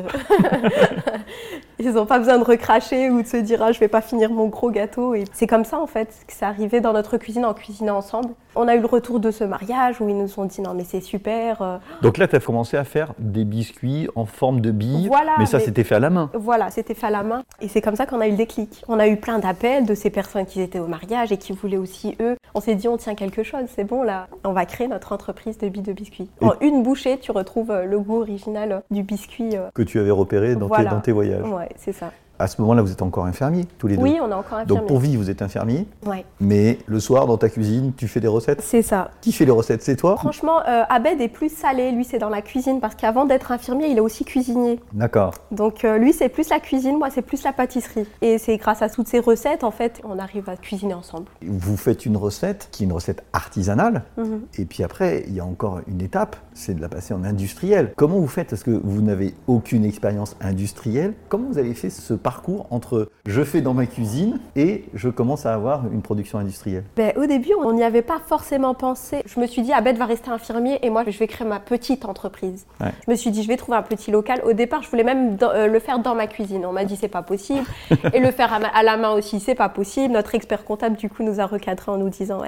Ils 1.79 1.93
n'ont 1.93 2.05
pas 2.05 2.19
besoin 2.19 2.37
de 2.37 2.43
recracher 2.43 3.09
ou 3.09 3.21
de 3.21 3.27
se 3.27 3.37
dire 3.37 3.61
ah 3.63 3.71
je 3.71 3.79
vais 3.79 3.87
pas 3.87 4.01
finir 4.01 4.31
mon 4.31 4.47
gros 4.47 4.71
gâteau. 4.71 5.15
Et 5.15 5.23
c'est 5.33 5.47
comme 5.47 5.65
ça 5.65 5.79
en 5.79 5.87
fait 5.87 6.07
que 6.27 6.33
c'est 6.33 6.45
arrivé 6.45 6.81
dans 6.81 6.93
notre 6.93 7.17
cuisine 7.17 7.45
en 7.45 7.53
cuisinant 7.53 7.97
ensemble. 7.97 8.33
On 8.55 8.67
a 8.67 8.75
eu 8.75 8.79
le 8.79 8.85
retour 8.85 9.19
de 9.19 9.31
ce 9.31 9.43
mariage 9.43 10.01
où 10.01 10.09
ils 10.09 10.17
nous 10.17 10.39
ont 10.39 10.45
dit 10.45 10.61
non 10.61 10.73
mais 10.73 10.83
c'est 10.83 11.01
super. 11.01 11.61
Euh. 11.61 11.77
Donc 12.01 12.17
là, 12.17 12.27
tu 12.27 12.35
as 12.35 12.39
commencé 12.39 12.75
à 12.75 12.83
faire 12.83 13.13
des 13.17 13.45
biscuits 13.45 14.09
en 14.15 14.25
forme 14.25 14.59
de 14.59 14.71
billes, 14.71 15.07
voilà, 15.07 15.35
mais 15.39 15.45
ça 15.45 15.59
c'était 15.59 15.83
fait 15.83 15.95
à 15.95 15.99
la 15.99 16.09
main. 16.09 16.29
Voilà, 16.33 16.69
c'était 16.69 16.93
fait 16.93 17.07
à 17.07 17.11
la 17.11 17.23
main. 17.23 17.43
Et 17.61 17.67
c'est 17.67 17.81
comme 17.81 17.95
ça 17.95 18.05
qu'on 18.05 18.19
a 18.19 18.27
eu 18.27 18.31
le 18.31 18.37
déclic. 18.37 18.83
On 18.87 18.99
a 18.99 19.07
eu 19.07 19.17
plein 19.17 19.39
d'appels 19.39 19.85
de 19.85 19.95
ces 19.95 20.09
personnes 20.09 20.45
qui 20.45 20.61
étaient 20.61 20.79
au 20.79 20.87
mariage 20.87 21.31
et 21.31 21.37
qui 21.37 21.53
voulaient 21.53 21.77
aussi 21.77 22.15
eux. 22.19 22.35
On 22.53 22.59
s'est 22.59 22.75
dit 22.75 22.87
on 22.87 22.97
tient 22.97 23.15
quelque 23.15 23.43
chose, 23.43 23.63
c'est 23.67 23.85
bon 23.85 24.03
là, 24.03 24.27
on 24.43 24.51
va 24.51 24.65
créer 24.65 24.87
notre 24.87 25.13
entreprise 25.13 25.57
de 25.57 25.69
billes 25.69 25.81
de 25.81 25.93
biscuits. 25.93 26.29
En 26.41 26.53
une 26.59 26.83
bouchée, 26.83 27.19
tu 27.19 27.31
retrouves 27.31 27.71
euh, 27.71 27.85
le 27.85 27.99
goût 27.99 28.19
original 28.19 28.83
du 28.91 29.03
biscuit. 29.03 29.55
Euh. 29.55 29.69
Que 29.73 29.83
tu 29.83 29.99
avais 29.99 30.11
repéré 30.11 30.55
dans, 30.55 30.69
tes, 30.69 30.83
dans 30.83 30.99
tes 30.99 31.11
voyages. 31.11 31.47
Ouais, 31.47 31.69
c'est 31.77 31.93
ça 31.93 32.11
à 32.41 32.47
ce 32.47 32.59
moment-là, 32.61 32.81
vous 32.81 32.91
êtes 32.91 33.01
encore 33.01 33.25
infirmier, 33.25 33.65
tous 33.77 33.87
les 33.87 33.97
deux 33.97 34.03
Oui, 34.03 34.17
on 34.21 34.29
est 34.29 34.33
encore 34.33 34.59
infirmier. 34.59 34.65
Donc 34.65 34.87
pour 34.87 34.99
vivre, 34.99 35.21
vous 35.21 35.29
êtes 35.29 35.41
infirmier. 35.41 35.87
Ouais. 36.05 36.25
Mais 36.39 36.79
le 36.87 36.99
soir, 36.99 37.27
dans 37.27 37.37
ta 37.37 37.49
cuisine, 37.49 37.93
tu 37.95 38.07
fais 38.07 38.19
des 38.19 38.27
recettes? 38.27 38.61
C'est 38.61 38.81
ça. 38.81 39.11
Qui 39.21 39.31
fait 39.31 39.45
les 39.45 39.51
recettes? 39.51 39.83
C'est 39.83 39.95
toi? 39.95 40.17
Franchement, 40.17 40.59
euh, 40.67 40.83
Abed 40.89 41.21
est 41.21 41.27
plus 41.27 41.49
salé. 41.49 41.91
Lui, 41.91 42.03
c'est 42.03 42.17
dans 42.17 42.29
la 42.29 42.41
cuisine 42.41 42.79
parce 42.79 42.95
qu'avant 42.95 43.25
d'être 43.25 43.51
infirmier, 43.51 43.87
il 43.89 43.97
est 43.97 44.01
aussi 44.01 44.25
cuisinier. 44.25 44.79
D'accord. 44.93 45.33
Donc 45.51 45.85
euh, 45.85 45.97
lui, 45.97 46.13
c'est 46.13 46.29
plus 46.29 46.49
la 46.49 46.59
cuisine, 46.59 46.97
moi, 46.97 47.09
c'est 47.11 47.21
plus 47.21 47.43
la 47.43 47.53
pâtisserie. 47.53 48.07
Et 48.21 48.37
c'est 48.37 48.57
grâce 48.57 48.81
à 48.81 48.89
toutes 48.89 49.07
ces 49.07 49.19
recettes, 49.19 49.63
en 49.63 49.71
fait, 49.71 50.01
on 50.03 50.17
arrive 50.17 50.49
à 50.49 50.57
cuisiner 50.57 50.93
ensemble. 50.93 51.27
Vous 51.45 51.77
faites 51.77 52.05
une 52.05 52.17
recette 52.17 52.69
qui 52.71 52.83
est 52.83 52.85
une 52.85 52.93
recette 52.93 53.23
artisanale. 53.33 54.03
Mhm. 54.17 54.41
Et 54.57 54.65
puis 54.65 54.83
après, 54.83 55.23
il 55.27 55.35
y 55.35 55.39
a 55.39 55.45
encore 55.45 55.81
une 55.87 56.01
étape, 56.01 56.35
c'est 56.53 56.73
de 56.73 56.81
la 56.81 56.89
passer 56.89 57.13
en 57.13 57.23
industriel. 57.23 57.93
Comment 57.95 58.19
vous 58.19 58.27
faites? 58.27 58.49
Parce 58.49 58.63
que 58.63 58.71
vous 58.83 59.01
n'avez 59.01 59.35
aucune 59.47 59.85
expérience 59.85 60.35
industrielle. 60.41 61.13
Comment 61.29 61.47
vous 61.49 61.59
avez 61.59 61.73
fait 61.75 61.89
ce 61.89 62.13
parcours? 62.13 62.30
Entre 62.69 63.09
je 63.25 63.43
fais 63.43 63.61
dans 63.61 63.73
ma 63.73 63.85
cuisine 63.85 64.39
et 64.55 64.85
je 64.93 65.09
commence 65.09 65.45
à 65.45 65.53
avoir 65.53 65.85
une 65.91 66.01
production 66.01 66.39
industrielle 66.39 66.83
ben, 66.95 67.13
Au 67.17 67.25
début, 67.25 67.53
on 67.63 67.73
n'y 67.73 67.83
avait 67.83 68.01
pas 68.01 68.19
forcément 68.25 68.73
pensé. 68.73 69.21
Je 69.25 69.39
me 69.39 69.47
suis 69.47 69.61
dit, 69.61 69.73
Abed 69.73 69.97
va 69.97 70.05
rester 70.05 70.29
infirmier 70.29 70.79
et 70.83 70.89
moi, 70.89 71.03
je 71.07 71.17
vais 71.17 71.27
créer 71.27 71.47
ma 71.47 71.59
petite 71.59 72.05
entreprise. 72.05 72.65
Je 72.79 73.11
me 73.11 73.15
suis 73.15 73.31
dit, 73.31 73.43
je 73.43 73.47
vais 73.47 73.57
trouver 73.57 73.77
un 73.77 73.83
petit 73.83 74.11
local. 74.11 74.41
Au 74.45 74.53
départ, 74.53 74.81
je 74.83 74.89
voulais 74.89 75.03
même 75.03 75.37
euh, 75.41 75.67
le 75.67 75.79
faire 75.79 75.99
dans 75.99 76.15
ma 76.15 76.27
cuisine. 76.27 76.65
On 76.65 76.71
m'a 76.71 76.85
dit, 76.85 76.95
c'est 76.95 77.07
pas 77.07 77.21
possible. 77.21 77.65
et 78.13 78.19
le 78.19 78.31
faire 78.31 78.53
à, 78.53 78.83
la 78.83 78.97
main 78.97 79.11
aussi, 79.11 79.39
c'est 79.39 79.55
pas 79.55 79.69
possible. 79.69 80.13
Notre 80.13 80.35
expert 80.35 80.63
comptable, 80.63 80.95
du 80.95 81.09
coup, 81.09 81.23
nous 81.23 81.39
a 81.39 81.45
recadré 81.45 81.91
en 81.91 81.97
nous 81.97 82.09
disant, 82.09 82.41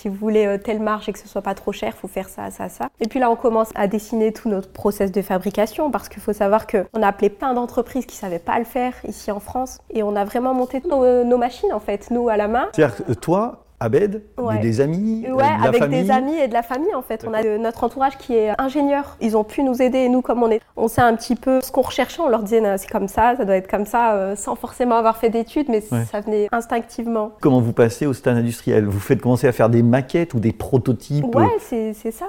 si 0.00 0.08
vous 0.08 0.14
voulez 0.14 0.46
euh, 0.46 0.56
telle 0.56 0.80
marge 0.80 1.08
et 1.08 1.12
que 1.12 1.18
ce 1.18 1.28
soit 1.28 1.42
pas 1.42 1.54
trop 1.54 1.72
cher, 1.72 1.94
faut 1.94 2.08
faire 2.08 2.28
ça, 2.28 2.50
ça, 2.50 2.70
ça. 2.70 2.88
Et 3.00 3.06
puis 3.06 3.20
là, 3.20 3.30
on 3.30 3.36
commence 3.36 3.68
à 3.74 3.86
dessiner 3.86 4.32
tout 4.32 4.48
notre 4.48 4.70
process 4.70 5.12
de 5.12 5.20
fabrication 5.20 5.90
parce 5.90 6.08
qu'il 6.08 6.22
faut 6.22 6.32
savoir 6.32 6.66
qu'on 6.66 7.02
a 7.02 7.06
appelé 7.06 7.28
plein 7.28 7.52
d'entreprises 7.52 8.06
qui 8.06 8.16
savaient 8.16 8.38
pas 8.38 8.58
le 8.58 8.64
faire 8.64 8.94
ici 9.06 9.30
en 9.30 9.40
France 9.40 9.78
et 9.90 10.02
on 10.02 10.16
a 10.16 10.24
vraiment 10.24 10.54
monté 10.54 10.82
nos, 10.88 11.24
nos 11.24 11.38
machines 11.38 11.72
en 11.72 11.80
fait, 11.80 12.10
nous 12.10 12.30
à 12.30 12.38
la 12.38 12.48
main. 12.48 12.68
C'est-à-dire 12.72 13.16
toi, 13.20 13.64
Abed, 13.80 14.22
des 14.60 14.80
amis, 14.82 15.26
ouais, 15.26 15.42
avec 15.64 15.88
des 15.88 16.10
amis 16.10 16.36
et 16.36 16.48
de 16.48 16.52
la 16.52 16.62
famille 16.62 16.94
en 16.94 17.00
fait. 17.00 17.24
On 17.26 17.32
a 17.32 17.42
notre 17.58 17.84
entourage 17.84 18.18
qui 18.18 18.34
est 18.34 18.52
ingénieur. 18.60 19.16
Ils 19.20 19.36
ont 19.36 19.44
pu 19.44 19.62
nous 19.62 19.80
aider 19.80 20.00
et 20.00 20.08
nous, 20.10 20.20
comme 20.20 20.42
on 20.42 20.50
est, 20.50 20.60
on 20.76 20.86
sait 20.86 21.00
un 21.00 21.14
petit 21.16 21.34
peu 21.34 21.60
ce 21.62 21.72
qu'on 21.72 21.80
recherchait. 21.80 22.20
On 22.20 22.28
leur 22.28 22.42
disait 22.42 22.62
c'est 22.76 22.90
comme 22.90 23.08
ça, 23.08 23.34
ça 23.36 23.44
doit 23.44 23.56
être 23.56 23.70
comme 23.70 23.86
ça, 23.86 24.12
euh, 24.12 24.36
sans 24.36 24.54
forcément 24.54 24.96
avoir 24.96 25.16
fait 25.16 25.30
d'études, 25.30 25.68
mais 25.68 25.80
ça 25.80 26.20
venait 26.20 26.48
instinctivement. 26.52 27.32
Comment 27.40 27.60
vous 27.60 27.72
passez 27.72 28.06
au 28.06 28.12
stade 28.12 28.36
industriel? 28.36 28.84
Vous 28.84 29.00
faites 29.00 29.22
commencer 29.22 29.48
à 29.48 29.52
faire 29.52 29.70
des 29.70 29.82
maquettes 29.82 30.34
ou 30.34 30.40
des 30.40 30.52
prototypes? 30.52 31.34
Ouais, 31.34 31.48
c'est 31.60 32.10
ça. 32.10 32.26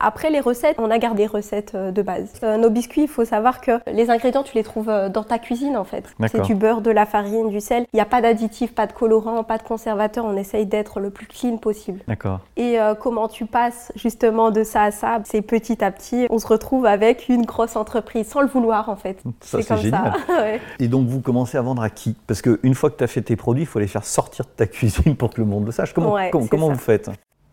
Après 0.00 0.30
les 0.30 0.40
recettes, 0.40 0.76
on 0.78 0.90
a 0.90 0.98
gardé 0.98 1.26
recettes 1.26 1.72
euh, 1.74 1.90
de 1.90 2.02
base. 2.02 2.32
Euh, 2.42 2.56
nos 2.56 2.70
biscuits, 2.70 3.02
il 3.02 3.08
faut 3.08 3.24
savoir 3.24 3.60
que 3.60 3.72
les 3.90 4.10
ingrédients, 4.10 4.42
tu 4.42 4.54
les 4.54 4.62
trouves 4.62 4.90
euh, 4.90 5.08
dans 5.08 5.24
ta 5.24 5.38
cuisine 5.38 5.76
en 5.76 5.84
fait. 5.84 6.04
C'est 6.26 6.42
du 6.42 6.54
beurre, 6.54 6.82
de 6.82 6.90
la 6.90 7.06
farine, 7.06 7.48
du 7.48 7.60
sel. 7.60 7.86
Il 7.92 7.96
n'y 7.96 8.02
a 8.02 8.06
pas 8.06 8.20
d'additifs, 8.20 8.74
pas 8.74 8.86
de 8.86 8.92
colorants, 8.92 9.44
pas 9.44 9.58
de 9.58 9.62
conservateurs. 9.62 10.24
On 10.24 10.36
essaye 10.36 10.66
d'être 10.66 10.91
le 11.00 11.10
plus 11.10 11.26
clean 11.26 11.56
possible. 11.56 12.00
D'accord. 12.08 12.40
Et 12.56 12.78
comment 13.00 13.28
tu 13.28 13.46
passes 13.46 13.92
justement 13.96 14.50
de 14.50 14.64
ça 14.64 14.82
à 14.82 14.90
ça 14.90 15.20
C'est 15.24 15.42
petit 15.42 15.82
à 15.84 15.90
petit, 15.90 16.26
on 16.30 16.38
se 16.38 16.46
retrouve 16.46 16.86
avec 16.86 17.28
une 17.28 17.44
grosse 17.44 17.76
entreprise 17.76 18.28
sans 18.28 18.40
le 18.40 18.48
vouloir 18.48 18.88
en 18.88 18.96
fait. 18.96 19.22
Ça, 19.40 19.62
c'est 19.62 19.76
génial. 19.76 20.12
Ça. 20.26 20.44
Et 20.78 20.88
donc 20.88 21.06
vous 21.06 21.20
commencez 21.20 21.58
à 21.58 21.62
vendre 21.62 21.82
à 21.82 21.90
qui? 21.90 22.14
Parce 22.26 22.42
qu'une 22.42 22.74
fois 22.74 22.90
que 22.90 22.96
tu 22.96 23.04
as 23.04 23.06
fait 23.06 23.22
tes 23.22 23.36
produits, 23.36 23.62
il 23.62 23.66
faut 23.66 23.78
les 23.78 23.86
faire 23.86 24.04
sortir 24.04 24.44
de 24.44 24.50
ta 24.50 24.66
cuisine 24.66 25.16
pour 25.16 25.30
que 25.30 25.40
le 25.40 25.46
monde 25.46 25.66
le 25.66 25.72
sache. 25.72 25.92
Comment, 25.92 26.16
comment 26.30 26.68
vous 26.68 26.78
faites? 26.78 27.10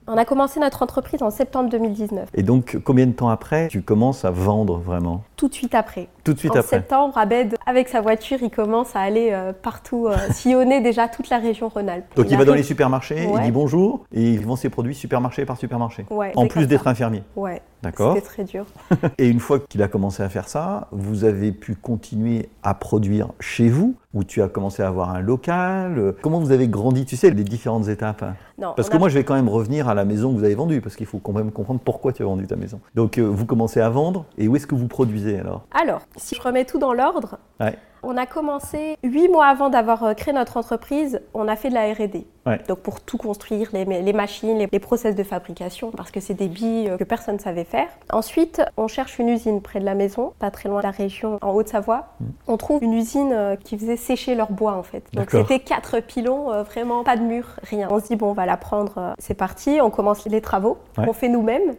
On 0.09 0.17
a 0.17 0.25
commencé 0.25 0.59
notre 0.59 0.81
entreprise 0.81 1.21
en 1.21 1.29
septembre 1.29 1.69
2019. 1.69 2.29
Et 2.33 2.43
donc, 2.43 2.77
combien 2.83 3.05
de 3.05 3.11
temps 3.11 3.29
après, 3.29 3.67
tu 3.67 3.83
commences 3.83 4.25
à 4.25 4.31
vendre 4.31 4.79
vraiment? 4.79 5.23
Tout 5.35 5.47
de 5.47 5.53
suite 5.53 5.75
après. 5.75 6.07
Tout 6.23 6.33
de 6.33 6.39
suite 6.39 6.55
en 6.55 6.59
après. 6.59 6.77
En 6.77 6.79
septembre, 6.79 7.17
Abed, 7.17 7.55
avec 7.65 7.87
sa 7.87 8.01
voiture, 8.01 8.39
il 8.41 8.49
commence 8.49 8.95
à 8.95 9.01
aller 9.01 9.29
euh, 9.31 9.53
partout, 9.53 10.07
euh, 10.07 10.15
sillonner 10.31 10.81
déjà 10.81 11.07
toute 11.07 11.29
la 11.29 11.37
région 11.37 11.69
Rhône-Alpes. 11.69 12.15
Donc, 12.15 12.25
il, 12.31 12.37
va 12.37 12.45
dans 12.45 12.55
les 12.55 12.63
supermarchés, 12.63 13.27
il 13.31 13.41
dit 13.41 13.51
bonjour, 13.51 14.05
et 14.11 14.23
il 14.33 14.45
vend 14.45 14.55
ses 14.55 14.69
produits 14.69 14.95
supermarché 14.95 15.45
par 15.45 15.57
supermarché. 15.57 16.05
Ouais, 16.09 16.31
en 16.35 16.47
plus 16.47 16.67
d'être 16.67 16.87
infirmier. 16.87 17.23
Ouais. 17.35 17.61
D'accord. 17.81 18.15
C'était 18.15 18.27
très 18.27 18.43
dur. 18.43 18.65
et 19.17 19.27
une 19.27 19.39
fois 19.39 19.59
qu'il 19.59 19.81
a 19.81 19.87
commencé 19.87 20.21
à 20.21 20.29
faire 20.29 20.47
ça, 20.49 20.87
vous 20.91 21.23
avez 21.23 21.51
pu 21.51 21.75
continuer 21.75 22.49
à 22.63 22.73
produire 22.73 23.29
chez 23.39 23.69
vous 23.69 23.95
ou 24.13 24.23
tu 24.23 24.41
as 24.41 24.47
commencé 24.47 24.81
à 24.81 24.87
avoir 24.87 25.11
un 25.11 25.21
local? 25.21 26.15
Comment 26.21 26.39
vous 26.39 26.51
avez 26.51 26.67
grandi 26.67 27.05
Tu 27.05 27.15
sais, 27.15 27.29
les 27.29 27.43
différentes 27.43 27.87
étapes? 27.87 28.25
Non, 28.57 28.73
Parce 28.75 28.89
que 28.89 28.97
moi, 28.97 29.07
je 29.07 29.13
vais 29.13 29.23
quand 29.23 29.35
même 29.35 29.49
revenir 29.49 29.87
à 29.87 29.93
la 29.93 30.03
maison 30.03 30.33
que 30.33 30.37
vous 30.37 30.43
avez 30.43 30.55
vendue, 30.55 30.81
parce 30.81 30.95
qu'il 30.95 31.05
faut 31.05 31.19
quand 31.19 31.33
même 31.33 31.51
comprendre 31.51 31.79
pourquoi 31.83 32.11
tu 32.11 32.23
as 32.23 32.25
vendu 32.25 32.47
ta 32.47 32.55
maison. 32.55 32.79
Donc, 32.95 33.17
euh, 33.17 33.23
vous 33.23 33.45
commencez 33.45 33.79
à 33.79 33.89
vendre, 33.89 34.25
et 34.37 34.47
où 34.47 34.55
est-ce 34.55 34.67
que 34.67 34.75
vous 34.75 34.87
produisez 34.87 35.39
alors? 35.39 35.65
Alors, 35.71 36.01
si 36.15 36.35
je 36.35 36.41
remets 36.41 36.65
tout 36.65 36.79
dans 36.79 36.93
l'ordre, 36.93 37.37
ouais. 37.59 37.77
On 38.03 38.17
a 38.17 38.25
commencé 38.25 38.97
huit 39.03 39.27
mois 39.27 39.47
avant 39.47 39.69
d'avoir 39.69 40.03
euh, 40.03 40.13
créé 40.13 40.33
notre 40.33 40.57
entreprise, 40.57 41.21
on 41.33 41.47
a 41.47 41.55
fait 41.55 41.69
de 41.69 41.73
la 41.73 41.91
R&D. 41.93 42.25
Donc 42.67 42.79
pour 42.79 42.99
tout 42.99 43.19
construire, 43.19 43.69
les, 43.73 44.13
machines, 44.13 44.57
les, 44.57 44.79
process 44.79 45.15
de 45.15 45.21
fabrication, 45.21 45.91
parce 45.91 46.09
que 46.09 46.19
c'est 46.19 46.33
des 46.33 46.47
billes 46.47 46.89
euh, 46.89 46.97
que 46.97 47.03
personne 47.03 47.35
ne 47.35 47.39
savait 47.39 47.63
faire. 47.63 47.89
Ensuite, 48.11 48.63
on 48.75 48.87
cherche 48.87 49.19
une 49.19 49.29
usine 49.29 49.61
près 49.61 49.79
de 49.79 49.85
la 49.85 49.93
maison, 49.93 50.33
pas 50.39 50.49
très 50.49 50.67
loin 50.67 50.79
de 50.79 50.85
la 50.85 50.91
région, 50.91 51.37
en 51.43 51.51
Haute-Savoie. 51.51 52.07
Mm. 52.19 52.25
On 52.47 52.57
trouve 52.57 52.83
une 52.83 52.93
usine 52.93 53.33
euh, 53.33 53.55
qui 53.55 53.77
faisait 53.77 53.97
sécher 53.97 54.33
leur 54.33 54.51
bois 54.51 54.73
en 54.73 54.81
fait. 54.81 55.03
Donc 55.13 55.29
c'était 55.29 55.59
quatre 55.59 55.99
pilons, 55.99 56.47
vraiment 56.63 57.03
pas 57.03 57.17
de 57.17 57.21
mur, 57.21 57.45
rien. 57.61 57.87
On 57.91 57.99
se 57.99 58.07
dit 58.07 58.15
bon, 58.15 58.31
on 58.31 58.33
va 58.33 58.47
la 58.47 58.57
prendre, 58.57 59.13
c'est 59.19 59.35
parti. 59.35 59.79
On 59.79 59.91
commence 59.91 60.25
les 60.25 60.41
travaux 60.41 60.77
qu'on 60.95 61.13
fait 61.13 61.29
nous-mêmes. 61.29 61.75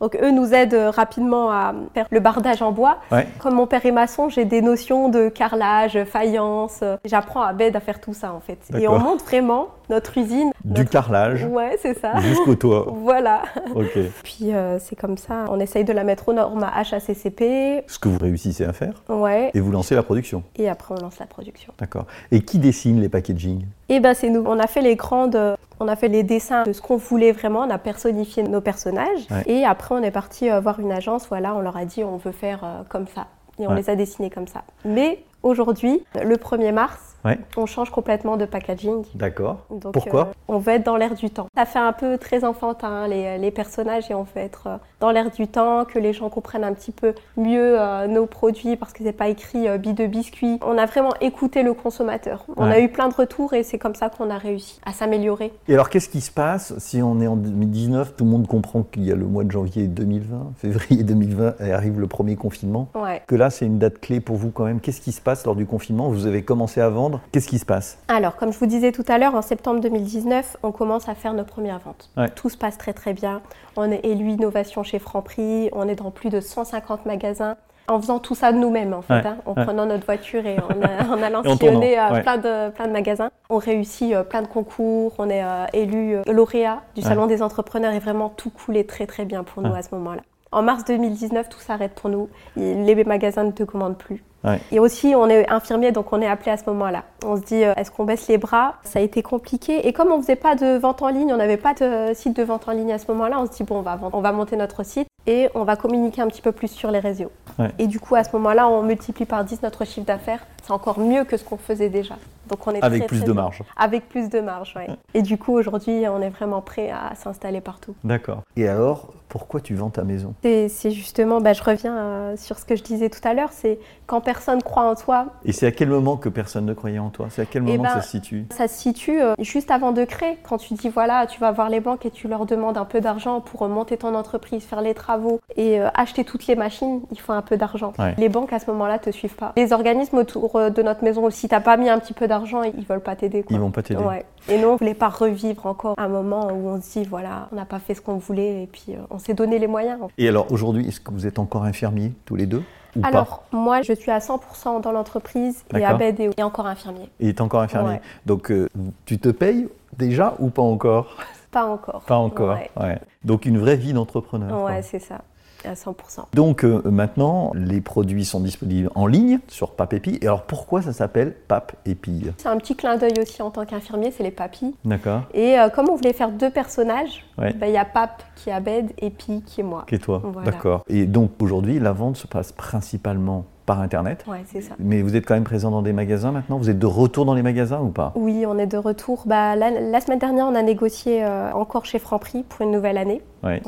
Donc 0.00 0.16
eux 0.22 0.30
nous 0.30 0.54
aident 0.54 0.90
rapidement 0.94 1.50
à 1.50 1.74
faire 1.92 2.06
le 2.10 2.20
bardage 2.20 2.62
en 2.62 2.72
bois. 2.72 2.96
Comme 3.40 3.54
mon 3.54 3.66
père 3.66 3.84
est 3.84 3.92
maçon, 3.92 4.30
j'ai 4.30 4.46
des 4.46 4.62
notions 4.62 5.10
de 5.10 5.28
carrelage 5.28 5.63
faïence. 6.06 6.82
J'apprends 7.04 7.42
à 7.42 7.52
Bed 7.52 7.76
à 7.76 7.80
faire 7.80 8.00
tout 8.00 8.14
ça 8.14 8.32
en 8.32 8.40
fait. 8.40 8.58
Et 8.78 8.88
on 8.88 8.98
monte 8.98 9.22
vraiment 9.22 9.68
notre 9.90 10.16
usine. 10.18 10.50
Du 10.64 10.84
carrelage. 10.84 11.44
Ouais, 11.44 11.76
c'est 11.80 11.98
ça. 11.98 12.18
Jusqu'au 12.20 12.54
toit. 12.54 12.86
voilà. 12.92 13.42
Ok. 13.74 13.98
Puis 14.22 14.54
euh, 14.54 14.78
c'est 14.78 14.96
comme 14.96 15.18
ça. 15.18 15.44
On 15.48 15.60
essaye 15.60 15.84
de 15.84 15.92
la 15.92 16.04
mettre 16.04 16.28
aux 16.28 16.32
normes 16.32 16.64
à 16.64 16.78
HACCP. 16.78 17.84
Ce 17.86 17.98
que 17.98 18.08
vous 18.08 18.18
réussissez 18.18 18.64
à 18.64 18.72
faire. 18.72 19.02
Ouais. 19.08 19.50
Et 19.54 19.60
vous 19.60 19.70
lancez 19.70 19.94
la 19.94 20.02
production. 20.02 20.42
Et 20.56 20.68
après 20.68 20.94
on 20.98 21.02
lance 21.02 21.18
la 21.18 21.26
production. 21.26 21.72
D'accord. 21.78 22.06
Et 22.30 22.40
qui 22.40 22.58
dessine 22.58 23.00
les 23.00 23.08
packaging? 23.08 23.64
Eh 23.88 24.00
ben 24.00 24.14
c'est 24.14 24.30
nous. 24.30 24.44
On 24.46 24.58
a 24.58 24.66
fait 24.66 24.82
les 24.82 24.96
grandes. 24.96 25.38
On 25.80 25.88
a 25.88 25.96
fait 25.96 26.08
les 26.08 26.22
dessins 26.22 26.62
de 26.62 26.72
ce 26.72 26.80
qu'on 26.80 26.96
voulait 26.96 27.32
vraiment. 27.32 27.60
On 27.60 27.70
a 27.70 27.78
personnifié 27.78 28.42
nos 28.42 28.60
personnages. 28.60 29.26
Et 29.46 29.64
après 29.64 29.94
on 29.94 30.02
est 30.02 30.10
parti 30.10 30.50
euh, 30.50 30.60
voir 30.60 30.80
une 30.80 30.92
agence. 30.92 31.26
Voilà, 31.28 31.54
on 31.54 31.60
leur 31.60 31.76
a 31.76 31.84
dit 31.84 32.04
on 32.04 32.16
veut 32.16 32.32
faire 32.32 32.60
euh, 32.64 32.82
comme 32.88 33.06
ça. 33.14 33.26
Et 33.58 33.66
on 33.66 33.74
les 33.74 33.90
a 33.90 33.96
dessinés 33.96 34.30
comme 34.30 34.48
ça. 34.48 34.64
Mais 34.84 35.22
aujourd'hui, 35.42 36.04
le 36.22 36.36
1er 36.36 36.72
mars, 36.72 37.13
on 37.56 37.66
change 37.66 37.90
complètement 37.90 38.36
de 38.36 38.44
packaging. 38.44 39.04
D'accord. 39.14 39.66
Pourquoi? 39.92 40.20
euh, 40.20 40.32
On 40.48 40.58
veut 40.58 40.72
être 40.74 40.84
dans 40.84 40.96
l'air 40.96 41.14
du 41.14 41.30
temps. 41.30 41.46
Ça 41.56 41.64
fait 41.64 41.78
un 41.78 41.92
peu 41.92 42.18
très 42.18 42.44
enfantin, 42.44 43.06
les, 43.08 43.38
les 43.38 43.50
personnages, 43.50 44.10
et 44.10 44.14
on 44.14 44.22
veut 44.24 44.30
être 44.42 44.66
euh, 44.66 44.76
dans 45.00 45.10
l'air 45.10 45.30
du 45.30 45.46
temps, 45.48 45.84
que 45.84 45.98
les 45.98 46.12
gens 46.12 46.28
comprennent 46.28 46.64
un 46.64 46.72
petit 46.74 46.92
peu 46.92 47.14
mieux 47.36 47.80
euh, 47.80 48.06
nos 48.06 48.26
produits 48.26 48.76
parce 48.76 48.92
que 48.92 49.02
c'est 49.04 49.12
pas 49.12 49.28
écrit 49.28 49.68
euh, 49.68 49.78
de 49.78 50.06
biscuit. 50.06 50.58
On 50.66 50.76
a 50.78 50.86
vraiment 50.86 51.12
écouté 51.20 51.62
le 51.62 51.74
consommateur. 51.74 52.44
On 52.56 52.64
a 52.64 52.80
eu 52.80 52.88
plein 52.88 53.08
de 53.08 53.14
retours 53.14 53.54
et 53.54 53.62
c'est 53.62 53.78
comme 53.78 53.94
ça 53.94 54.08
qu'on 54.08 54.30
a 54.30 54.38
réussi 54.38 54.80
à 54.84 54.92
s'améliorer. 54.92 55.52
Et 55.68 55.74
alors, 55.74 55.88
qu'est-ce 55.90 56.08
qui 56.08 56.20
se 56.20 56.30
passe 56.30 56.76
si 56.78 57.02
on 57.02 57.20
est 57.20 57.26
en 57.26 57.36
2019 57.36 58.16
Tout 58.16 58.24
le 58.24 58.30
monde 58.30 58.46
comprend 58.46 58.82
qu'il 58.82 59.04
y 59.04 59.12
a 59.12 59.14
le 59.14 59.26
mois 59.26 59.44
de 59.44 59.50
janvier 59.50 59.86
2020, 59.86 60.52
février 60.56 61.02
2020, 61.02 61.60
et 61.60 61.72
arrive 61.72 62.00
le 62.00 62.06
premier 62.06 62.36
confinement? 62.36 62.88
Que 63.26 63.34
là, 63.34 63.50
c'est 63.50 63.66
une 63.66 63.78
date 63.78 63.98
clé 64.00 64.20
pour 64.20 64.36
vous 64.36 64.50
quand 64.50 64.64
même. 64.64 64.80
Qu'est-ce 64.80 65.00
qui 65.00 65.12
se 65.12 65.20
passe 65.20 65.44
lors 65.44 65.54
du 65.56 65.66
confinement? 65.66 66.08
Vous 66.08 66.26
avez 66.26 66.42
commencé 66.42 66.80
à 66.80 66.88
vendre 66.88 67.13
Qu'est-ce 67.32 67.48
qui 67.48 67.58
se 67.58 67.66
passe 67.66 67.98
Alors, 68.08 68.36
comme 68.36 68.52
je 68.52 68.58
vous 68.58 68.66
disais 68.66 68.92
tout 68.92 69.04
à 69.08 69.18
l'heure, 69.18 69.34
en 69.34 69.42
septembre 69.42 69.80
2019, 69.80 70.58
on 70.62 70.72
commence 70.72 71.08
à 71.08 71.14
faire 71.14 71.34
nos 71.34 71.44
premières 71.44 71.80
ventes. 71.80 72.10
Tout 72.34 72.48
se 72.48 72.56
passe 72.56 72.78
très 72.78 72.92
très 72.92 73.12
bien. 73.12 73.40
On 73.76 73.90
est 73.90 74.04
élu 74.04 74.30
innovation 74.30 74.82
chez 74.82 74.98
Franprix, 74.98 75.68
on 75.72 75.88
est 75.88 75.96
dans 75.96 76.10
plus 76.10 76.30
de 76.30 76.40
150 76.40 77.06
magasins. 77.06 77.56
En 77.86 78.00
faisant 78.00 78.18
tout 78.18 78.34
ça 78.34 78.50
de 78.50 78.56
nous-mêmes, 78.56 78.94
en 78.94 79.02
fait, 79.02 79.26
hein, 79.26 79.36
en 79.44 79.52
prenant 79.54 79.84
notre 79.84 80.06
voiture 80.06 80.46
et 80.46 80.56
en, 80.58 81.22
allant 81.22 81.42
sillonner 81.42 81.98
euh, 81.98 82.22
plein, 82.22 82.38
de, 82.38 82.70
plein 82.70 82.86
de 82.86 82.92
magasins. 82.92 83.30
On 83.50 83.58
réussit 83.58 84.14
euh, 84.14 84.22
plein 84.22 84.40
de 84.40 84.46
concours, 84.46 85.12
on 85.18 85.28
est 85.28 85.44
euh, 85.44 85.66
élu 85.74 86.16
lauréat 86.26 86.80
du 86.94 87.02
Salon 87.02 87.26
des 87.26 87.42
entrepreneurs 87.42 87.92
et 87.92 87.98
vraiment 87.98 88.30
tout 88.30 88.48
coulait 88.48 88.84
très 88.84 89.06
très 89.06 89.26
bien 89.26 89.44
pour 89.44 89.62
nous 89.62 89.74
à 89.74 89.82
ce 89.82 89.94
moment-là. 89.94 90.22
En 90.54 90.62
mars 90.62 90.84
2019, 90.84 91.48
tout 91.48 91.58
s'arrête 91.58 91.94
pour 91.96 92.08
nous. 92.08 92.28
Les 92.56 93.04
magasins 93.04 93.42
ne 93.42 93.50
te 93.50 93.64
commandent 93.64 93.98
plus. 93.98 94.22
Et 94.70 94.78
aussi, 94.78 95.14
on 95.16 95.28
est 95.28 95.50
infirmier, 95.50 95.90
donc 95.90 96.12
on 96.12 96.20
est 96.20 96.28
appelé 96.28 96.52
à 96.52 96.56
ce 96.56 96.64
moment-là. 96.66 97.04
On 97.24 97.36
se 97.36 97.42
dit, 97.42 97.64
euh, 97.64 97.72
est-ce 97.76 97.90
qu'on 97.90 98.04
baisse 98.04 98.28
les 98.28 98.38
bras? 98.38 98.74
Ça 98.84 98.98
a 98.98 99.02
été 99.02 99.22
compliqué. 99.22 99.88
Et 99.88 99.92
comme 99.92 100.12
on 100.12 100.20
faisait 100.20 100.36
pas 100.36 100.54
de 100.54 100.76
vente 100.76 101.02
en 101.02 101.08
ligne, 101.08 101.32
on 101.32 101.38
n'avait 101.38 101.56
pas 101.56 101.72
de 101.74 102.12
site 102.14 102.36
de 102.36 102.42
vente 102.42 102.68
en 102.68 102.72
ligne 102.72 102.92
à 102.92 102.98
ce 102.98 103.10
moment-là, 103.10 103.40
on 103.40 103.46
se 103.46 103.52
dit, 103.52 103.64
bon, 103.64 103.78
on 103.78 103.82
va, 103.82 103.98
on 104.12 104.20
va 104.20 104.32
monter 104.32 104.56
notre 104.56 104.84
site 104.84 105.08
et 105.26 105.48
on 105.54 105.64
va 105.64 105.76
communiquer 105.76 106.20
un 106.20 106.28
petit 106.28 106.42
peu 106.42 106.52
plus 106.52 106.68
sur 106.68 106.90
les 106.90 106.98
réseaux. 106.98 107.32
Et 107.78 107.86
du 107.86 107.98
coup, 107.98 108.14
à 108.14 108.22
ce 108.22 108.30
moment-là, 108.36 108.68
on 108.68 108.82
multiplie 108.82 109.24
par 109.24 109.44
10 109.44 109.62
notre 109.62 109.84
chiffre 109.86 110.06
d'affaires. 110.06 110.46
C'est 110.64 110.72
encore 110.72 110.98
mieux 110.98 111.24
que 111.24 111.36
ce 111.36 111.44
qu'on 111.44 111.58
faisait 111.58 111.90
déjà. 111.90 112.16
Donc 112.48 112.66
on 112.66 112.72
est 112.72 112.82
Avec 112.82 113.06
plus 113.06 113.24
de 113.24 113.32
marge. 113.32 113.62
Avec 113.76 114.08
plus 114.08 114.28
de 114.28 114.40
marge, 114.40 114.74
oui. 114.76 114.94
Et 115.14 115.22
du 115.22 115.38
coup, 115.38 115.52
aujourd'hui, 115.52 116.04
on 116.08 116.20
est 116.20 116.30
vraiment 116.30 116.60
prêt 116.60 116.90
à 116.90 117.14
s'installer 117.14 117.60
partout. 117.60 117.94
D'accord. 118.04 118.42
Et 118.56 118.68
alors, 118.68 119.12
pourquoi 119.28 119.60
tu 119.60 119.74
vends 119.74 119.90
ta 119.90 120.04
maison? 120.04 120.34
C'est 120.42 120.90
justement, 120.90 121.40
bah, 121.40 121.54
je 121.54 121.62
reviens 121.62 121.96
euh, 121.96 122.36
sur 122.36 122.58
ce 122.58 122.64
que 122.64 122.76
je 122.76 122.82
disais 122.82 123.08
tout 123.10 123.26
à 123.26 123.34
l'heure, 123.34 123.48
c'est 123.52 123.78
quand 124.06 124.20
personne 124.20 124.62
croit 124.62 124.84
en 124.84 124.94
toi. 124.94 125.26
Et 125.44 125.52
c'est 125.52 125.66
à 125.66 125.72
quel 125.72 125.88
moment 125.88 126.16
que 126.16 126.28
personne 126.28 126.66
ne 126.66 126.74
croyait 126.74 126.98
en 126.98 127.10
toi? 127.10 127.28
C'est 127.30 127.42
à 127.42 127.46
quel 127.46 127.62
moment 127.62 127.82
ben, 127.82 127.88
ça 127.88 128.02
se 128.02 128.10
situe? 128.10 128.46
Ça 128.50 128.68
se 128.68 128.78
situe 128.78 129.20
euh, 129.20 129.34
juste 129.40 129.70
avant 129.70 129.92
de 129.92 130.04
créer. 130.04 130.38
Quand 130.48 130.58
tu 130.58 130.74
dis, 130.74 130.88
voilà, 130.88 131.26
tu 131.26 131.40
vas 131.40 131.50
voir 131.50 131.68
les 131.68 131.80
banques 131.80 132.06
et 132.06 132.10
tu 132.10 132.28
leur 132.28 132.46
demandes 132.46 132.76
un 132.76 132.84
peu 132.84 133.00
d'argent 133.00 133.40
pour 133.40 133.66
monter 133.68 133.96
ton 133.96 134.14
entreprise, 134.14 134.62
faire 134.62 134.82
les 134.82 134.94
travaux 134.94 135.40
et 135.56 135.80
euh, 135.80 135.88
acheter 135.94 136.24
toutes 136.24 136.46
les 136.46 136.56
machines, 136.56 137.00
il 137.10 137.18
faut 137.18 137.32
un 137.32 137.42
peu 137.42 137.56
d'argent. 137.56 137.92
Les 138.18 138.28
banques, 138.28 138.52
à 138.52 138.58
ce 138.58 138.70
moment-là, 138.70 138.98
te 138.98 139.10
suivent 139.10 139.34
pas. 139.36 139.52
Les 139.56 139.72
organismes 139.72 140.18
autour 140.18 140.53
de 140.58 140.82
notre 140.82 141.04
maison, 141.04 141.28
si 141.30 141.48
tu 141.48 141.54
n'as 141.54 141.60
pas 141.60 141.76
mis 141.76 141.88
un 141.88 141.98
petit 141.98 142.12
peu 142.12 142.28
d'argent, 142.28 142.62
ils 142.62 142.84
veulent 142.84 143.00
pas 143.00 143.16
t'aider. 143.16 143.44
Ils 143.50 143.58
vont 143.58 143.70
pas 143.70 143.82
t'aider. 143.82 144.02
Et 144.48 144.58
nous, 144.58 144.68
on 144.68 144.76
voulait 144.76 144.94
pas 144.94 145.08
revivre 145.08 145.66
encore 145.66 145.94
un 145.98 146.08
moment 146.08 146.48
où 146.52 146.68
on 146.68 146.80
se 146.80 146.98
dit, 146.98 147.04
voilà, 147.08 147.48
on 147.52 147.56
n'a 147.56 147.64
pas 147.64 147.78
fait 147.78 147.94
ce 147.94 148.00
qu'on 148.00 148.16
voulait 148.16 148.62
et 148.62 148.66
puis 148.66 148.86
euh, 148.90 148.98
on 149.10 149.18
s'est 149.18 149.34
donné 149.34 149.58
les 149.58 149.66
moyens. 149.66 149.98
Et 150.18 150.28
alors 150.28 150.50
aujourd'hui, 150.52 150.88
est-ce 150.88 151.00
que 151.00 151.10
vous 151.10 151.26
êtes 151.26 151.38
encore 151.38 151.64
infirmier 151.64 152.12
tous 152.24 152.36
les 152.36 152.46
deux 152.46 152.62
alors, 153.02 153.42
moi, 153.50 153.82
je 153.82 153.92
suis 153.92 154.12
à 154.12 154.20
100% 154.20 154.80
dans 154.80 154.92
l'entreprise 154.92 155.64
et 155.74 155.84
Abed 155.84 156.20
est 156.20 156.42
encore 156.44 156.68
infirmier. 156.68 157.10
Il 157.18 157.28
est 157.28 157.40
encore 157.40 157.60
infirmier. 157.60 158.00
Donc, 158.24 158.52
euh, 158.52 158.68
tu 159.04 159.18
te 159.18 159.30
payes 159.30 159.68
déjà 159.98 160.34
ou 160.38 160.50
pas 160.50 160.62
encore? 160.62 161.16
Pas 161.50 161.64
encore. 161.64 162.02
Pas 162.02 162.16
encore. 162.16 162.56
Ouais. 162.80 163.00
Donc, 163.24 163.46
une 163.46 163.58
vraie 163.58 163.74
vie 163.74 163.92
d'entrepreneur. 163.92 164.62
Ouais, 164.62 164.82
c'est 164.82 165.00
ça 165.00 165.22
à 165.66 165.74
100%. 165.74 165.94
Donc 166.34 166.64
euh, 166.64 166.82
maintenant, 166.84 167.52
les 167.54 167.80
produits 167.80 168.24
sont 168.24 168.40
disponibles 168.40 168.90
en 168.94 169.06
ligne 169.06 169.40
sur 169.48 169.72
Pape 169.72 169.94
Et 169.94 170.18
alors 170.22 170.42
pourquoi 170.42 170.82
ça 170.82 170.92
s'appelle 170.92 171.34
Pape 171.48 171.72
Épille 171.86 172.32
C'est 172.38 172.48
un 172.48 172.56
petit 172.58 172.76
clin 172.76 172.96
d'œil 172.96 173.18
aussi 173.20 173.42
en 173.42 173.50
tant 173.50 173.64
qu'infirmier, 173.64 174.10
c'est 174.10 174.22
les 174.22 174.30
papis. 174.30 174.74
D'accord. 174.84 175.22
Et 175.32 175.58
euh, 175.58 175.68
comme 175.68 175.88
on 175.88 175.96
voulait 175.96 176.12
faire 176.12 176.30
deux 176.30 176.50
personnages, 176.50 177.24
bah, 177.36 177.50
il 177.62 177.72
y 177.72 177.76
a 177.76 177.84
Pape 177.84 178.22
qui 178.36 178.50
est 178.50 178.52
Abed 178.52 178.92
et 178.98 179.10
Pi 179.10 179.42
qui 179.44 179.60
est 179.60 179.64
moi. 179.64 179.84
Qui 179.86 179.96
est 179.96 179.98
toi, 179.98 180.22
d'accord. 180.44 180.84
Et 180.88 181.06
donc 181.06 181.30
aujourd'hui, 181.40 181.78
la 181.78 181.92
vente 181.92 182.16
se 182.16 182.26
passe 182.26 182.52
principalement 182.52 183.44
par 183.66 183.80
Internet. 183.80 184.24
Ouais, 184.28 184.42
c'est 184.46 184.60
ça. 184.60 184.74
Mais 184.78 185.02
vous 185.02 185.16
êtes 185.16 185.26
quand 185.26 185.34
même 185.34 185.44
présent 185.44 185.70
dans 185.70 185.82
des 185.82 185.92
magasins 185.92 186.32
maintenant? 186.32 186.58
Vous 186.58 186.70
êtes 186.70 186.78
de 186.78 186.86
retour 186.86 187.24
dans 187.24 187.34
les 187.34 187.42
magasins 187.42 187.80
ou 187.80 187.88
pas? 187.88 188.12
Oui, 188.14 188.44
on 188.46 188.58
est 188.58 188.66
de 188.66 188.76
retour. 188.76 189.24
Bah, 189.26 189.56
la, 189.56 190.00
semaine 190.00 190.18
dernière, 190.18 190.46
on 190.46 190.54
a 190.54 190.62
négocié 190.62 191.24
euh, 191.24 191.50
encore 191.52 191.86
chez 191.86 191.98
Franprix 191.98 192.44
pour 192.48 192.62
une 192.62 192.72
nouvelle 192.72 192.98
année. 192.98 193.22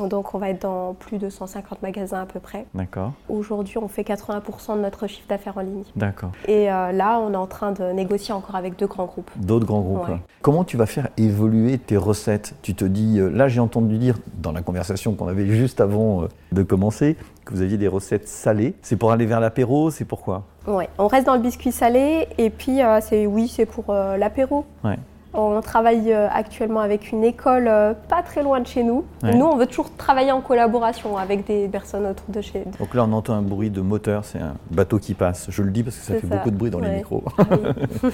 Donc 0.09 0.33
on 0.33 0.37
va 0.37 0.49
être 0.49 0.61
dans 0.61 0.93
plus 0.93 1.17
de 1.17 1.29
150 1.29 1.81
magasins 1.81 2.21
à 2.21 2.25
peu 2.25 2.39
près. 2.39 2.65
D'accord. 2.73 3.13
Aujourd'hui, 3.29 3.77
on 3.77 3.87
fait 3.87 4.03
80% 4.03 4.75
de 4.77 4.81
notre 4.81 5.07
chiffre 5.07 5.27
d'affaires 5.27 5.57
en 5.57 5.61
ligne. 5.61 5.83
D'accord. 5.95 6.31
Et 6.47 6.71
euh, 6.71 6.91
là, 6.91 7.19
on 7.19 7.33
est 7.33 7.37
en 7.37 7.47
train 7.47 7.71
de 7.71 7.91
négocier 7.91 8.33
encore 8.33 8.55
avec 8.55 8.77
deux 8.77 8.87
grands 8.87 9.05
groupes. 9.05 9.31
D'autres 9.35 9.65
grands 9.65 9.81
groupes. 9.81 10.17
Comment 10.41 10.63
tu 10.63 10.77
vas 10.77 10.85
faire 10.85 11.09
évoluer 11.17 11.77
tes 11.77 11.97
recettes? 11.97 12.55
Tu 12.61 12.73
te 12.73 12.85
dis, 12.85 13.19
euh, 13.19 13.29
là 13.29 13.47
j'ai 13.47 13.59
entendu 13.59 13.97
dire 13.97 14.17
dans 14.41 14.51
la 14.51 14.61
conversation 14.61 15.13
qu'on 15.13 15.27
avait 15.27 15.47
juste 15.47 15.81
avant 15.81 16.27
de 16.51 16.63
commencer, 16.63 17.17
que 17.45 17.53
vous 17.53 17.61
aviez 17.61 17.77
des 17.77 17.87
recettes 17.87 18.27
salées. 18.27 18.75
C'est 18.81 18.97
pour 18.97 19.11
aller 19.11 19.25
vers 19.25 19.39
l'apéro, 19.39 19.89
c'est 19.89 20.05
pourquoi? 20.05 20.43
Oui, 20.67 20.83
on 20.97 21.07
reste 21.07 21.25
dans 21.25 21.35
le 21.35 21.41
biscuit 21.41 21.71
salé 21.71 22.27
et 22.37 22.49
puis 22.49 22.81
euh, 22.81 22.99
c'est 23.01 23.25
oui, 23.25 23.47
c'est 23.47 23.65
pour 23.65 23.85
euh, 23.89 24.17
l'apéro. 24.17 24.65
Ouais. 24.83 24.97
On 25.33 25.61
travaille 25.61 26.11
euh, 26.13 26.27
actuellement 26.31 26.79
avec 26.79 27.11
une 27.11 27.23
école 27.23 27.69
pas 28.09 28.23
très 28.23 28.43
loin 28.43 28.59
de 28.59 28.67
chez 28.67 28.83
nous. 28.83 29.05
Nous, 29.23 29.45
on 29.45 29.55
veut 29.55 29.67
toujours 29.67 29.91
travailler 29.95 30.31
en 30.31 30.41
collaboration 30.41 31.17
avec 31.17 31.45
des 31.45 31.67
personnes 31.67 32.05
autour 32.05 32.27
de 32.29 32.41
chez 32.41 32.63
nous. 32.65 32.71
Donc 32.79 32.93
là, 32.93 33.03
on 33.03 33.13
entend 33.13 33.33
un 33.33 33.41
bruit 33.41 33.69
de 33.69 33.81
moteur, 33.81 34.25
c'est 34.25 34.39
un 34.39 34.55
bateau 34.71 34.99
qui 34.99 35.13
passe. 35.13 35.47
Je 35.49 35.61
le 35.61 35.71
dis 35.71 35.83
parce 35.83 35.97
que 35.97 36.03
ça 36.03 36.13
fait 36.15 36.27
beaucoup 36.27 36.51
de 36.51 36.57
bruit 36.57 36.71
dans 36.71 36.79
les 36.79 36.97
micros. 36.97 37.23
Ah 37.37 37.43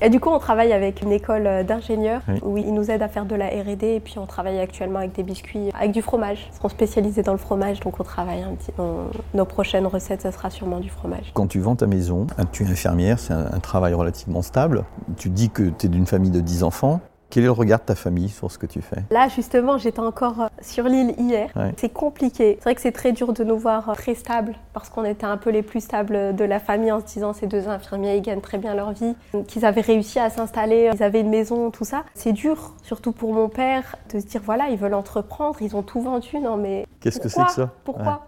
Et 0.00 0.08
du 0.08 0.20
coup, 0.20 0.30
on 0.30 0.38
travaille 0.38 0.72
avec 0.72 1.02
une 1.02 1.12
école 1.12 1.46
euh, 1.46 1.62
d'ingénieurs 1.62 2.22
où 2.42 2.56
ils 2.56 2.72
nous 2.72 2.90
aident 2.90 3.02
à 3.02 3.08
faire 3.08 3.24
de 3.24 3.34
la 3.34 3.46
R&D 3.46 3.86
et 3.86 4.00
puis 4.00 4.18
on 4.18 4.26
travaille 4.26 4.58
actuellement 4.58 4.98
avec 4.98 5.12
des 5.12 5.22
biscuits, 5.22 5.70
avec 5.78 5.92
du 5.92 6.02
fromage. 6.02 6.48
Ils 6.52 6.60
sont 6.60 6.68
spécialisés 6.68 7.22
dans 7.22 7.32
le 7.32 7.38
fromage, 7.38 7.80
donc 7.80 8.00
on 8.00 8.04
travaille 8.04 8.42
un 8.42 8.54
petit. 8.54 8.72
nos 9.34 9.44
prochaines 9.44 9.86
recettes, 9.86 10.22
ce 10.22 10.30
sera 10.30 10.50
sûrement 10.50 10.80
du 10.80 10.90
fromage. 10.90 11.30
Quand 11.34 11.46
tu 11.46 11.60
vends 11.60 11.76
ta 11.76 11.86
maison, 11.86 12.26
tu 12.52 12.64
es 12.64 12.66
infirmière, 12.66 13.18
c'est 13.18 13.32
un, 13.32 13.46
un 13.52 13.60
travail 13.60 13.94
relativement 13.94 14.42
stable. 14.42 14.84
Tu 15.16 15.28
dis 15.28 15.50
que 15.50 15.70
tu 15.70 15.86
es 15.86 15.88
d'une 15.88 16.06
famille 16.06 16.30
de 16.30 16.40
10 16.40 16.62
enfants. 16.64 17.00
Quel 17.32 17.44
est 17.44 17.46
le 17.46 17.52
regard 17.52 17.78
de 17.78 17.84
ta 17.86 17.94
famille 17.94 18.28
sur 18.28 18.52
ce 18.52 18.58
que 18.58 18.66
tu 18.66 18.82
fais? 18.82 19.04
Là, 19.10 19.26
justement, 19.28 19.78
j'étais 19.78 20.00
encore 20.00 20.42
euh, 20.42 20.46
sur 20.60 20.84
l'île 20.84 21.14
hier. 21.18 21.48
C'est 21.78 21.88
compliqué. 21.88 22.56
C'est 22.58 22.62
vrai 22.62 22.74
que 22.74 22.80
c'est 22.82 22.92
très 22.92 23.12
dur 23.12 23.32
de 23.32 23.42
nous 23.42 23.56
voir 23.56 23.88
euh, 23.88 23.94
très 23.94 24.14
stables 24.14 24.54
parce 24.74 24.90
qu'on 24.90 25.02
était 25.06 25.24
un 25.24 25.38
peu 25.38 25.48
les 25.48 25.62
plus 25.62 25.80
stables 25.80 26.36
de 26.36 26.44
la 26.44 26.58
famille 26.58 26.92
en 26.92 27.00
se 27.00 27.06
disant 27.06 27.32
ces 27.32 27.46
deux 27.46 27.68
infirmiers, 27.68 28.18
ils 28.18 28.22
gagnent 28.22 28.42
très 28.42 28.58
bien 28.58 28.74
leur 28.74 28.92
vie, 28.92 29.14
qu'ils 29.48 29.64
avaient 29.64 29.80
réussi 29.80 30.18
à 30.18 30.28
s'installer, 30.28 30.90
ils 30.92 31.02
avaient 31.02 31.20
une 31.20 31.30
maison, 31.30 31.70
tout 31.70 31.86
ça. 31.86 32.04
C'est 32.12 32.34
dur, 32.34 32.74
surtout 32.82 33.12
pour 33.12 33.32
mon 33.32 33.48
père, 33.48 33.96
de 34.12 34.20
se 34.20 34.26
dire 34.26 34.42
voilà, 34.44 34.68
ils 34.68 34.76
veulent 34.76 34.92
entreprendre, 34.92 35.56
ils 35.62 35.74
ont 35.74 35.82
tout 35.82 36.02
vendu. 36.02 36.38
Non, 36.38 36.58
mais. 36.58 36.86
Qu'est-ce 37.00 37.18
que 37.18 37.30
c'est 37.30 37.42
que 37.44 37.52
ça? 37.52 37.70
Pourquoi? 37.84 38.26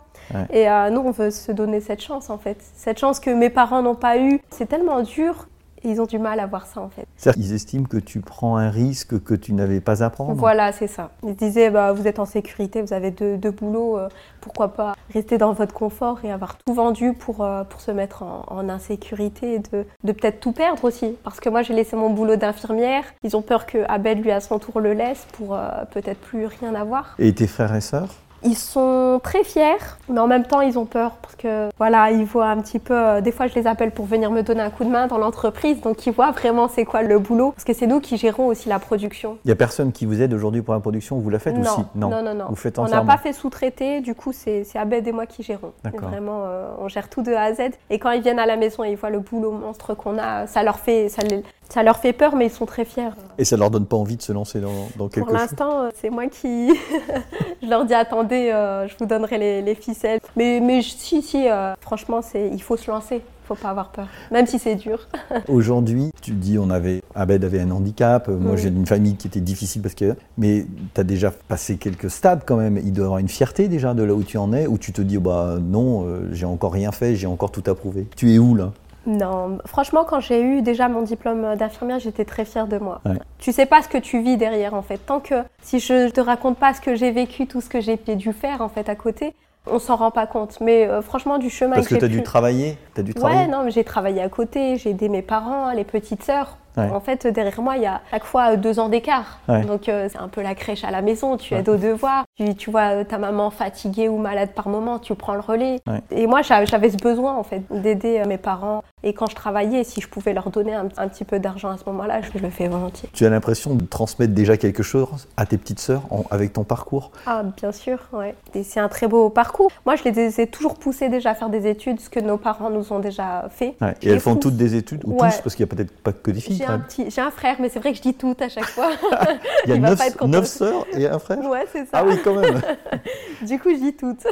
Et 0.50 0.66
euh, 0.70 0.88
nous, 0.88 1.00
on 1.00 1.10
veut 1.10 1.30
se 1.30 1.52
donner 1.52 1.80
cette 1.80 2.00
chance 2.00 2.30
en 2.30 2.38
fait. 2.38 2.56
Cette 2.74 2.98
chance 2.98 3.20
que 3.20 3.28
mes 3.28 3.50
parents 3.50 3.82
n'ont 3.82 3.94
pas 3.94 4.16
eue. 4.16 4.40
C'est 4.48 4.66
tellement 4.66 5.02
dur 5.02 5.46
ils 5.84 6.00
ont 6.00 6.06
du 6.06 6.18
mal 6.18 6.40
à 6.40 6.46
voir 6.46 6.66
ça 6.66 6.80
en 6.80 6.88
fait. 6.88 7.06
Ils 7.36 7.52
estiment 7.52 7.84
que 7.84 7.96
tu 7.96 8.20
prends 8.20 8.56
un 8.56 8.70
risque 8.70 9.22
que 9.22 9.34
tu 9.34 9.52
n'avais 9.52 9.80
pas 9.80 10.02
à 10.02 10.10
prendre. 10.10 10.34
Voilà, 10.34 10.72
c'est 10.72 10.86
ça. 10.86 11.10
Ils 11.22 11.34
disaient 11.34 11.70
bah, 11.70 11.92
vous 11.92 12.06
êtes 12.06 12.18
en 12.18 12.24
sécurité, 12.24 12.82
vous 12.82 12.92
avez 12.92 13.10
deux, 13.10 13.36
deux 13.36 13.50
boulots, 13.50 13.98
euh, 13.98 14.08
pourquoi 14.40 14.68
pas 14.68 14.94
rester 15.12 15.38
dans 15.38 15.52
votre 15.52 15.74
confort 15.74 16.24
et 16.24 16.32
avoir 16.32 16.56
tout 16.58 16.74
vendu 16.74 17.12
pour, 17.12 17.42
euh, 17.42 17.64
pour 17.64 17.80
se 17.80 17.90
mettre 17.90 18.22
en, 18.22 18.68
insécurité 18.68 19.54
et 19.54 19.58
de, 19.58 19.84
de 20.04 20.12
peut-être 20.12 20.40
tout 20.40 20.52
perdre 20.52 20.84
aussi. 20.84 21.16
Parce 21.22 21.38
que 21.38 21.48
moi 21.48 21.62
j'ai 21.62 21.74
laissé 21.74 21.96
mon 21.96 22.10
boulot 22.10 22.36
d'infirmière, 22.36 23.04
ils 23.22 23.36
ont 23.36 23.42
peur 23.42 23.66
que 23.66 23.78
Abel 23.88 24.20
lui 24.20 24.30
à 24.30 24.40
son 24.40 24.58
tour 24.58 24.80
le 24.80 24.94
laisse 24.94 25.26
pour 25.32 25.54
euh, 25.54 25.68
peut-être 25.92 26.20
plus 26.20 26.46
rien 26.46 26.74
avoir. 26.74 27.14
Et 27.18 27.34
tes 27.34 27.46
frères 27.46 27.74
et 27.74 27.80
sœurs? 27.80 28.14
Ils 28.44 28.56
sont 28.56 29.20
très 29.22 29.42
fiers, 29.42 29.76
mais 30.08 30.20
en 30.20 30.26
même 30.26 30.44
temps, 30.44 30.60
ils 30.60 30.78
ont 30.78 30.84
peur 30.84 31.12
parce 31.22 31.34
que 31.34 31.68
voilà, 31.78 32.10
ils 32.10 32.24
voient 32.24 32.48
un 32.48 32.60
petit 32.60 32.78
peu. 32.78 32.94
Euh, 32.94 33.20
des 33.20 33.32
fois, 33.32 33.46
je 33.46 33.54
les 33.54 33.66
appelle 33.66 33.90
pour 33.90 34.06
venir 34.06 34.30
me 34.30 34.42
donner 34.42 34.60
un 34.60 34.70
coup 34.70 34.84
de 34.84 34.90
main 34.90 35.06
dans 35.06 35.18
l'entreprise, 35.18 35.80
donc 35.80 36.06
ils 36.06 36.12
voient 36.12 36.30
vraiment 36.30 36.68
c'est 36.68 36.84
quoi 36.84 37.02
le 37.02 37.18
boulot, 37.18 37.52
parce 37.52 37.64
que 37.64 37.72
c'est 37.72 37.86
nous 37.86 38.00
qui 38.00 38.16
gérons 38.16 38.46
aussi 38.46 38.68
la 38.68 38.78
production. 38.78 39.38
Il 39.44 39.48
y 39.48 39.52
a 39.52 39.56
personne 39.56 39.92
qui 39.92 40.06
vous 40.06 40.20
aide 40.20 40.32
aujourd'hui 40.32 40.62
pour 40.62 40.74
la 40.74 40.80
production. 40.80 41.18
Vous 41.18 41.30
la 41.30 41.38
faites 41.38 41.58
aussi 41.58 41.84
non. 41.94 42.10
non, 42.10 42.22
non, 42.22 42.34
non. 42.34 42.44
Vous 42.48 42.56
faites 42.56 42.78
On 42.78 42.86
n'a 42.86 43.02
pas 43.02 43.18
fait 43.18 43.32
sous-traiter. 43.32 44.00
Du 44.00 44.14
coup, 44.14 44.32
c'est 44.32 44.64
Abed 44.74 45.06
et 45.06 45.12
moi 45.12 45.26
qui 45.26 45.42
gérons. 45.42 45.72
Vraiment, 45.82 46.44
euh, 46.44 46.68
on 46.78 46.88
gère 46.88 47.08
tout 47.08 47.22
de 47.22 47.32
A 47.32 47.42
à 47.42 47.54
Z. 47.54 47.60
Et 47.90 47.98
quand 47.98 48.10
ils 48.10 48.22
viennent 48.22 48.38
à 48.38 48.46
la 48.46 48.56
maison 48.56 48.84
et 48.84 48.90
ils 48.90 48.96
voient 48.96 49.10
le 49.10 49.20
boulot 49.20 49.52
monstre 49.52 49.94
qu'on 49.94 50.18
a, 50.18 50.46
ça 50.46 50.62
leur 50.62 50.78
fait, 50.78 51.08
ça 51.08 51.22
les, 51.22 51.42
ça 51.68 51.82
leur 51.82 51.96
fait 51.98 52.12
peur, 52.12 52.36
mais 52.36 52.46
ils 52.46 52.52
sont 52.52 52.66
très 52.66 52.84
fiers. 52.84 53.10
Et 53.38 53.44
ça 53.44 53.56
leur 53.56 53.70
donne 53.70 53.86
pas 53.86 53.96
envie 53.96 54.16
de 54.16 54.22
se 54.22 54.32
lancer 54.32 54.60
dans, 54.60 54.88
dans 54.96 55.08
quelque 55.08 55.24
chose 55.24 55.32
Pour 55.32 55.32
l'instant, 55.32 55.82
euh, 55.82 55.90
c'est 56.00 56.10
moi 56.10 56.26
qui. 56.28 56.70
je 57.62 57.68
leur 57.68 57.84
dis 57.84 57.94
attendez, 57.94 58.50
euh, 58.52 58.86
je 58.86 58.94
vous 58.98 59.06
donnerai 59.06 59.62
les, 59.62 59.74
ficelles. 59.74 60.20
Mais, 60.36 60.60
mais 60.60 60.82
si, 60.82 61.22
si, 61.22 61.48
euh, 61.48 61.74
franchement, 61.80 62.20
il 62.34 62.62
faut 62.62 62.76
se 62.76 62.90
lancer. 62.90 63.16
Il 63.16 63.46
faut 63.46 63.54
pas 63.56 63.68
avoir 63.68 63.90
peur, 63.90 64.06
même 64.30 64.46
si 64.46 64.58
c'est 64.58 64.74
dur. 64.74 65.06
Aujourd'hui, 65.48 66.10
tu 66.22 66.30
dis 66.30 66.58
on 66.58 66.70
avait 66.70 67.02
Abed 67.14 67.44
avait 67.44 67.60
un 67.60 67.70
handicap, 67.72 68.28
moi 68.28 68.54
mm. 68.54 68.56
j'ai 68.56 68.68
une 68.68 68.86
famille 68.86 69.16
qui 69.16 69.26
était 69.26 69.40
difficile 69.40 69.82
parce 69.82 69.94
que 69.94 70.16
mais 70.38 70.64
tu 70.94 71.00
as 71.02 71.04
déjà 71.04 71.30
passé 71.30 71.76
quelques 71.76 72.08
stades 72.08 72.40
quand 72.46 72.56
même, 72.56 72.78
il 72.78 72.94
doit 72.94 73.02
y 73.02 73.04
avoir 73.04 73.18
une 73.18 73.28
fierté 73.28 73.68
déjà 73.68 73.92
de 73.92 74.02
là 74.02 74.14
où 74.14 74.22
tu 74.22 74.38
en 74.38 74.54
es 74.54 74.66
où 74.66 74.78
tu 74.78 74.92
te 74.92 75.02
dis 75.02 75.18
bah 75.18 75.58
non, 75.60 76.06
j'ai 76.32 76.46
encore 76.46 76.72
rien 76.72 76.90
fait, 76.90 77.16
j'ai 77.16 77.26
encore 77.26 77.50
tout 77.50 77.64
approuvé. 77.66 78.06
Tu 78.16 78.32
es 78.32 78.38
où 78.38 78.54
là? 78.54 78.72
Non, 79.06 79.58
franchement, 79.66 80.04
quand 80.04 80.20
j'ai 80.20 80.42
eu 80.42 80.62
déjà 80.62 80.88
mon 80.88 81.02
diplôme 81.02 81.56
d'infirmière, 81.56 81.98
j'étais 81.98 82.24
très 82.24 82.44
fière 82.44 82.66
de 82.66 82.78
moi. 82.78 83.00
Tu 83.38 83.52
sais 83.52 83.66
pas 83.66 83.82
ce 83.82 83.88
que 83.88 83.98
tu 83.98 84.22
vis 84.22 84.36
derrière, 84.36 84.74
en 84.74 84.82
fait. 84.82 84.98
Tant 84.98 85.20
que 85.20 85.34
si 85.62 85.80
je 85.80 86.10
te 86.10 86.20
raconte 86.20 86.58
pas 86.58 86.74
ce 86.74 86.80
que 86.80 86.94
j'ai 86.94 87.10
vécu, 87.10 87.46
tout 87.46 87.60
ce 87.60 87.68
que 87.68 87.80
j'ai 87.80 87.96
dû 87.96 88.32
faire, 88.32 88.60
en 88.60 88.68
fait, 88.68 88.88
à 88.88 88.94
côté, 88.94 89.34
on 89.66 89.78
s'en 89.78 89.96
rend 89.96 90.10
pas 90.10 90.26
compte. 90.26 90.60
Mais 90.60 90.86
euh, 90.86 91.02
franchement, 91.02 91.38
du 91.38 91.50
chemin 91.50 91.76
Parce 91.76 91.88
que, 91.88 91.94
tu 91.94 92.04
as 92.04 92.08
dû 92.08 92.22
travailler 92.22 92.78
as 92.96 93.02
dû 93.02 93.14
travailler 93.14 93.40
Ouais, 93.40 93.46
non, 93.46 93.64
mais 93.64 93.70
j'ai 93.70 93.84
travaillé 93.84 94.20
à 94.22 94.28
côté, 94.28 94.76
j'ai 94.76 94.90
aidé 94.90 95.08
mes 95.08 95.22
parents, 95.22 95.70
les 95.72 95.84
petites 95.84 96.22
sœurs. 96.22 96.56
En 96.76 96.98
fait, 96.98 97.28
derrière 97.28 97.62
moi, 97.62 97.76
il 97.76 97.84
y 97.84 97.86
a 97.86 98.00
chaque 98.10 98.24
fois 98.24 98.56
deux 98.56 98.80
ans 98.80 98.88
d'écart. 98.88 99.38
Donc, 99.48 99.88
euh, 99.88 100.08
c'est 100.10 100.18
un 100.18 100.26
peu 100.26 100.42
la 100.42 100.56
crèche 100.56 100.82
à 100.82 100.90
la 100.90 101.02
maison, 101.02 101.36
tu 101.36 101.54
aides 101.54 101.68
aux 101.68 101.76
devoirs. 101.76 102.24
Tu, 102.36 102.52
tu, 102.56 102.70
vois 102.72 102.96
euh, 102.96 103.04
ta 103.04 103.16
maman 103.16 103.50
fatiguée 103.50 104.08
ou 104.08 104.18
malade 104.18 104.50
par 104.56 104.68
moment, 104.68 104.98
tu 104.98 105.14
prends 105.14 105.34
le 105.34 105.40
relais. 105.40 105.80
Et 106.10 106.26
moi, 106.26 106.42
j'avais 106.42 106.90
ce 106.90 106.96
besoin, 106.96 107.36
en 107.36 107.44
fait, 107.44 107.62
d'aider 107.70 108.22
mes 108.26 108.38
parents. 108.38 108.82
Et 109.04 109.12
quand 109.12 109.30
je 109.30 109.36
travaillais, 109.36 109.84
si 109.84 110.00
je 110.00 110.08
pouvais 110.08 110.32
leur 110.32 110.50
donner 110.50 110.74
un, 110.74 110.88
petit 110.88 111.24
peu 111.24 111.38
d'argent 111.38 111.68
à 111.68 111.76
ce 111.76 111.84
moment-là, 111.86 112.22
je 112.22 112.38
le 112.38 112.50
fais 112.50 112.66
volontiers. 112.66 113.08
Tu 113.12 113.24
as 113.24 113.30
l'impression 113.30 113.74
de 113.74 113.84
transmettre 113.84 114.32
déjà 114.32 114.56
quelque 114.56 114.82
chose 114.82 115.28
à 115.36 115.46
tes 115.46 115.58
petites 115.58 115.78
sœurs 115.78 116.02
avec 116.30 116.54
ton 116.54 116.64
parcours? 116.64 117.12
Ah, 117.26 117.44
bien 117.56 117.70
sûr, 117.70 117.98
ouais. 118.12 118.34
C'est 118.64 118.80
un 118.80 118.88
très 118.88 119.06
beau 119.06 119.28
parcours. 119.28 119.70
Moi, 119.86 119.94
je 119.94 120.02
les 120.04 120.40
ai 120.40 120.46
toujours 120.48 120.74
poussées 120.74 121.10
déjà 121.10 121.30
à 121.30 121.34
faire 121.34 121.50
des 121.50 121.68
études, 121.68 122.00
ce 122.00 122.08
que 122.08 122.18
nos 122.18 122.38
parents 122.38 122.70
nous 122.70 122.92
ont 122.92 122.98
déjà 122.98 123.46
fait. 123.50 123.76
Et 124.02 124.08
elles 124.08 124.20
font 124.20 124.36
toutes 124.36 124.56
des 124.56 124.74
études, 124.74 125.02
ou 125.04 125.12
tous, 125.12 125.18
parce 125.18 125.54
qu'il 125.54 125.64
n'y 125.64 125.70
a 125.70 125.76
peut-être 125.76 125.94
pas 126.02 126.12
que 126.12 126.32
des 126.32 126.40
filles 126.40 126.64
j'ai 127.08 127.20
un, 127.20 127.30
frère, 127.30 127.56
mais 127.60 127.68
c'est 127.68 127.78
vrai 127.78 127.92
que 127.92 127.98
je 127.98 128.02
dis 128.02 128.14
tout 128.14 128.36
à 128.40 128.48
chaque 128.48 128.66
fois. 128.66 128.90
Il 129.66 129.70
y 129.70 129.72
a 129.72 129.78
neuf, 130.26 130.46
sœurs 130.46 130.86
et 130.92 131.06
un 131.06 131.18
frère? 131.18 131.38
Ouais, 131.44 131.66
c'est 131.72 131.84
ça. 131.84 131.90
Ah 131.94 132.04
oui, 132.06 132.16
quand 132.24 132.34
même. 132.34 132.60
du 133.42 133.58
coup, 133.58 133.70
je 133.70 133.76
dis 133.76 133.94
toutes. 133.94 134.26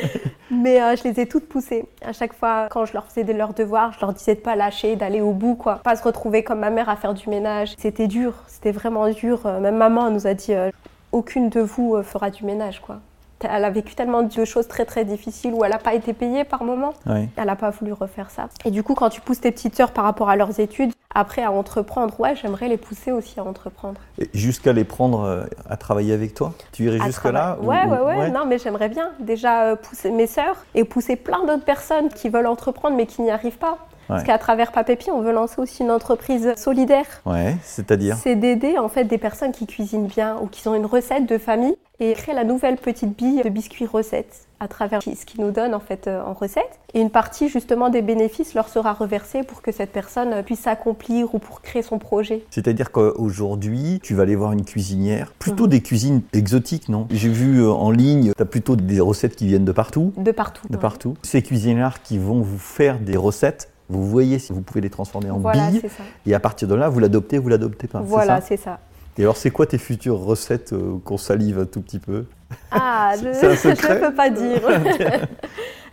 mais 0.50 0.82
euh, 0.82 0.96
je 0.96 1.04
les 1.04 1.20
ai 1.20 1.26
toutes 1.26 1.48
poussées. 1.48 1.86
À 2.04 2.12
chaque 2.12 2.34
fois, 2.34 2.66
quand 2.70 2.84
je 2.84 2.92
leur 2.92 3.06
faisais 3.06 3.24
de 3.24 3.32
leurs 3.32 3.54
devoirs, 3.54 3.92
je 3.92 4.00
leur 4.00 4.12
disais 4.12 4.34
de 4.34 4.40
pas 4.40 4.56
lâcher, 4.56 4.96
d'aller 4.96 5.20
au 5.20 5.32
bout, 5.32 5.54
quoi. 5.54 5.76
Pas 5.76 5.96
se 5.96 6.02
retrouver 6.02 6.42
comme 6.42 6.60
ma 6.60 6.70
mère 6.70 6.88
à 6.88 6.96
faire 6.96 7.14
du 7.14 7.28
ménage. 7.30 7.74
C'était 7.78 8.08
dur, 8.08 8.34
c'était 8.46 8.72
vraiment 8.72 9.08
dur. 9.08 9.46
Euh, 9.46 9.60
même 9.60 9.76
maman 9.76 10.10
nous 10.10 10.26
a 10.26 10.34
dit 10.34 10.52
euh, 10.54 10.70
aucune 11.12 11.48
de 11.48 11.60
vous 11.60 12.02
fera 12.02 12.30
du 12.30 12.44
ménage, 12.44 12.80
quoi 12.80 13.00
elle 13.40 13.64
a 13.64 13.70
vécu 13.70 13.94
tellement 13.94 14.22
de 14.22 14.44
choses 14.44 14.68
très 14.68 14.84
très 14.84 15.04
difficiles 15.04 15.52
où 15.54 15.64
elle 15.64 15.72
n'a 15.72 15.78
pas 15.78 15.94
été 15.94 16.12
payée 16.12 16.44
par 16.44 16.64
moment. 16.64 16.94
Elle 17.06 17.46
n'a 17.46 17.56
pas 17.56 17.70
voulu 17.70 17.92
refaire 17.92 18.30
ça. 18.30 18.48
Et 18.64 18.70
du 18.70 18.82
coup, 18.82 18.94
quand 18.94 19.10
tu 19.10 19.20
pousses 19.20 19.40
tes 19.40 19.52
petites 19.52 19.76
sœurs 19.76 19.92
par 19.92 20.04
rapport 20.04 20.28
à 20.28 20.36
leurs 20.36 20.60
études, 20.60 20.92
après 21.14 21.42
à 21.42 21.50
entreprendre, 21.50 22.18
ouais, 22.20 22.36
j'aimerais 22.36 22.68
les 22.68 22.76
pousser 22.76 23.10
aussi 23.10 23.40
à 23.40 23.44
entreprendre. 23.44 23.98
Jusqu'à 24.34 24.74
les 24.74 24.84
prendre 24.84 25.22
euh, 25.22 25.44
à 25.68 25.78
travailler 25.78 26.12
avec 26.12 26.34
toi? 26.34 26.52
Tu 26.72 26.84
irais 26.84 26.98
jusque-là 27.00 27.56
ouais, 27.62 27.84
ouais, 27.86 28.00
ouais, 28.00 28.30
non, 28.30 28.44
mais 28.46 28.58
j'aimerais 28.58 28.90
bien 28.90 29.10
déjà 29.18 29.62
euh, 29.62 29.76
pousser 29.76 30.10
mes 30.10 30.26
sœurs 30.26 30.56
et 30.74 30.84
pousser 30.84 31.16
plein 31.16 31.44
d'autres 31.46 31.64
personnes 31.64 32.10
qui 32.10 32.28
veulent 32.28 32.46
entreprendre 32.46 32.96
mais 32.96 33.06
qui 33.06 33.22
n'y 33.22 33.30
arrivent 33.30 33.56
pas. 33.56 33.78
Parce 34.08 34.24
qu'à 34.24 34.38
travers 34.38 34.72
Papépi, 34.72 35.10
on 35.10 35.20
veut 35.20 35.32
lancer 35.32 35.60
aussi 35.60 35.82
une 35.82 35.90
entreprise 35.90 36.54
solidaire. 36.56 37.06
Ouais, 37.24 37.56
c'est-à-dire 37.62 38.16
C'est 38.16 38.36
d'aider 38.36 38.78
en 38.78 38.88
fait 38.88 39.04
des 39.04 39.18
personnes 39.18 39.52
qui 39.52 39.66
cuisinent 39.66 40.06
bien 40.06 40.36
ou 40.40 40.46
qui 40.46 40.66
ont 40.68 40.74
une 40.74 40.86
recette 40.86 41.26
de 41.26 41.38
famille 41.38 41.76
et 41.98 42.12
créer 42.12 42.34
la 42.34 42.44
nouvelle 42.44 42.76
petite 42.76 43.16
bille 43.16 43.42
de 43.42 43.48
biscuits 43.48 43.86
recettes 43.86 44.46
à 44.60 44.68
travers 44.68 45.02
ce 45.02 45.26
qu'ils 45.26 45.40
nous 45.40 45.50
donnent 45.50 45.74
en 45.74 45.80
fait 45.80 46.06
euh, 46.06 46.22
en 46.22 46.32
recette. 46.32 46.80
Et 46.94 47.00
une 47.00 47.10
partie 47.10 47.48
justement 47.48 47.90
des 47.90 48.02
bénéfices 48.02 48.54
leur 48.54 48.68
sera 48.68 48.92
reversée 48.92 49.42
pour 49.42 49.60
que 49.60 49.72
cette 49.72 49.92
personne 49.92 50.42
puisse 50.42 50.60
s'accomplir 50.60 51.34
ou 51.34 51.38
pour 51.38 51.60
créer 51.60 51.82
son 51.82 51.98
projet. 51.98 52.42
C'est-à-dire 52.50 52.90
qu'aujourd'hui, 52.90 54.00
tu 54.02 54.14
vas 54.14 54.22
aller 54.22 54.36
voir 54.36 54.52
une 54.52 54.64
cuisinière, 54.64 55.32
plutôt 55.38 55.64
mhm. 55.64 55.70
des 55.70 55.80
cuisines 55.82 56.22
exotiques, 56.32 56.88
non? 56.88 57.06
J'ai 57.10 57.28
vu 57.28 57.60
euh, 57.60 57.70
en 57.70 57.90
ligne, 57.90 58.32
tu 58.34 58.42
as 58.42 58.46
plutôt 58.46 58.76
des 58.76 59.00
recettes 59.00 59.36
qui 59.36 59.46
viennent 59.46 59.64
de 59.64 59.72
partout. 59.72 60.12
De 60.16 60.32
partout. 60.32 60.66
De 60.68 60.76
partout. 60.76 61.14
Ces 61.22 61.42
cuisinières 61.42 62.02
qui 62.02 62.18
vont 62.18 62.40
vous 62.40 62.58
faire 62.58 62.98
des 62.98 63.16
recettes 63.16 63.68
vous 63.88 64.08
voyez 64.08 64.38
si 64.38 64.52
vous 64.52 64.62
pouvez 64.62 64.80
les 64.80 64.90
transformer 64.90 65.30
en 65.30 65.38
billes. 65.38 65.82
Et 66.26 66.34
à 66.34 66.40
partir 66.40 66.68
de 66.68 66.74
là, 66.74 66.88
vous 66.88 66.98
l'adoptez 67.00 67.38
ou 67.38 67.42
vous 67.42 67.48
l'adoptez 67.48 67.86
pas. 67.86 68.00
Voilà, 68.00 68.40
c'est 68.40 68.56
ça. 68.56 68.80
Et 69.18 69.22
alors, 69.22 69.36
c'est 69.36 69.50
quoi 69.50 69.66
tes 69.66 69.78
futures 69.78 70.18
recettes 70.18 70.74
qu'on 71.04 71.16
salive 71.16 71.58
un 71.58 71.64
tout 71.64 71.80
petit 71.80 71.98
peu? 71.98 72.26
Ah, 72.70 73.14
je 73.22 73.28
ne 73.28 74.00
peux 74.00 74.14
pas 74.14 74.30
dire. 74.30 74.60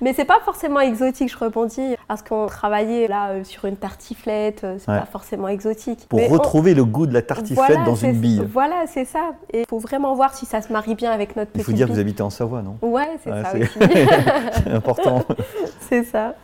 Mais 0.01 0.13
c'est 0.13 0.25
pas 0.25 0.41
forcément 0.43 0.82
exotique, 0.82 1.32
je 1.32 1.38
rebondis, 1.38 1.95
parce 2.10 2.21
qu'on 2.21 2.47
travaillait 2.47 3.08
là 3.08 3.29
euh, 3.29 3.43
sur 3.45 3.63
une 3.65 3.77
tartiflette, 3.77 4.65
euh, 4.65 4.75
c'est 4.77 4.88
pas 4.88 5.08
forcément 5.10 5.47
exotique. 5.47 6.08
Pour 6.10 6.27
retrouver 6.29 6.73
le 6.73 6.84
goût 6.84 7.08
de 7.08 7.13
la 7.13 7.21
tartiflette 7.21 7.86
dans 7.86 7.95
une 7.95 8.19
bille. 8.19 8.45
Voilà, 8.51 8.84
c'est 8.86 9.06
ça. 9.06 9.32
Et 9.53 9.62
il 9.62 9.65
faut 9.65 9.79
vraiment 9.79 10.13
voir 10.13 10.36
si 10.36 10.45
ça 10.45 10.62
se 10.62 10.73
marie 10.73 10.95
bien 10.95 11.12
avec 11.12 11.38
notre 11.38 11.51
petite 11.51 11.65
Il 11.65 11.71
faut 11.71 11.77
dire 11.77 11.88
que 11.88 11.93
vous 11.93 11.99
habitez 11.99 12.21
en 12.21 12.29
Savoie, 12.29 12.62
non? 12.62 12.77
Ouais, 12.82 13.17
c'est 13.23 13.29
ça 13.29 13.53
aussi. 13.56 13.79
c'est 14.65 14.71
important. 14.71 15.23
c'est 15.89 16.03
ça. 16.03 16.36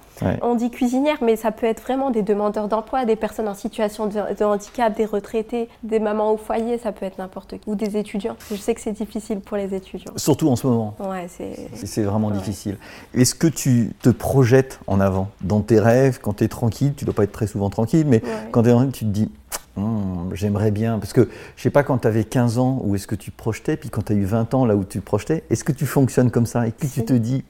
On 0.41 0.55
dit 0.55 0.69
cuisinière, 0.71 1.17
mais 1.21 1.35
ça 1.35 1.51
peut 1.51 1.65
être 1.65 1.81
vraiment 1.81 2.11
des 2.11 2.21
demandeurs 2.21 2.67
d'emploi, 2.67 3.05
des 3.05 3.15
personnes 3.15 3.47
en 3.47 3.53
situation 3.53 4.07
de, 4.07 4.43
handicap, 4.43 4.95
des 4.95 5.05
retraités, 5.05 5.69
des 5.83 5.99
mamans 5.99 6.33
au 6.33 6.37
foyer, 6.37 6.77
ça 6.77 6.91
peut 6.91 7.05
être 7.05 7.17
n'importe 7.17 7.59
qui, 7.59 7.69
ou 7.69 7.75
des 7.75 7.97
étudiants. 7.97 8.35
Je 8.49 8.55
sais 8.55 8.73
que 8.73 8.81
c'est 8.81 8.91
difficile 8.91 9.39
pour 9.39 9.57
les 9.57 9.73
étudiants. 9.73 10.13
Surtout 10.15 10.49
en 10.49 10.55
ce 10.55 10.67
moment. 10.67 10.95
Ouais, 10.99 11.27
c'est... 11.27 11.69
C'est 11.73 12.03
vraiment 12.03 12.31
difficile. 12.31 12.77
Est-ce 13.13 13.35
que 13.35 13.47
tu 13.47 13.93
te 14.01 14.09
projettes 14.09 14.79
en 14.87 14.99
avant 14.99 15.29
dans 15.41 15.61
tes 15.61 15.79
rêves, 15.79 16.19
quand 16.21 16.37
tu 16.37 16.43
es 16.43 16.47
tranquille, 16.47 16.93
tu 16.95 17.05
dois 17.05 17.13
pas 17.13 17.23
être 17.23 17.31
très 17.31 17.47
souvent 17.47 17.69
tranquille, 17.69 18.05
mais 18.07 18.21
quand 18.51 18.63
tu 18.63 18.69
es 18.69 18.71
tranquille, 18.71 18.91
tu 18.91 19.05
te 19.05 19.09
dis, 19.09 19.31
Hmm, 19.79 20.33
j'aimerais 20.33 20.71
bien. 20.71 20.99
Parce 20.99 21.13
que 21.13 21.29
je 21.55 21.61
sais 21.61 21.69
pas, 21.69 21.83
quand 21.83 21.99
tu 21.99 22.07
avais 22.07 22.23
15 22.23 22.59
ans, 22.59 22.79
où 22.83 22.95
est-ce 22.95 23.07
que 23.07 23.15
tu 23.15 23.31
projetais 23.31 23.77
Puis 23.77 23.89
quand 23.89 24.03
tu 24.03 24.13
as 24.13 24.15
eu 24.15 24.25
20 24.25 24.53
ans, 24.53 24.65
là 24.65 24.75
où 24.75 24.83
tu 24.83 25.01
projetais, 25.01 25.43
est-ce 25.49 25.63
que 25.63 25.71
tu 25.71 25.85
fonctionnes 25.85 26.31
comme 26.31 26.45
ça? 26.45 26.67
Et 26.67 26.71
puis 26.71 26.89
tu 26.89 27.03
te 27.05 27.13
dis. 27.13 27.43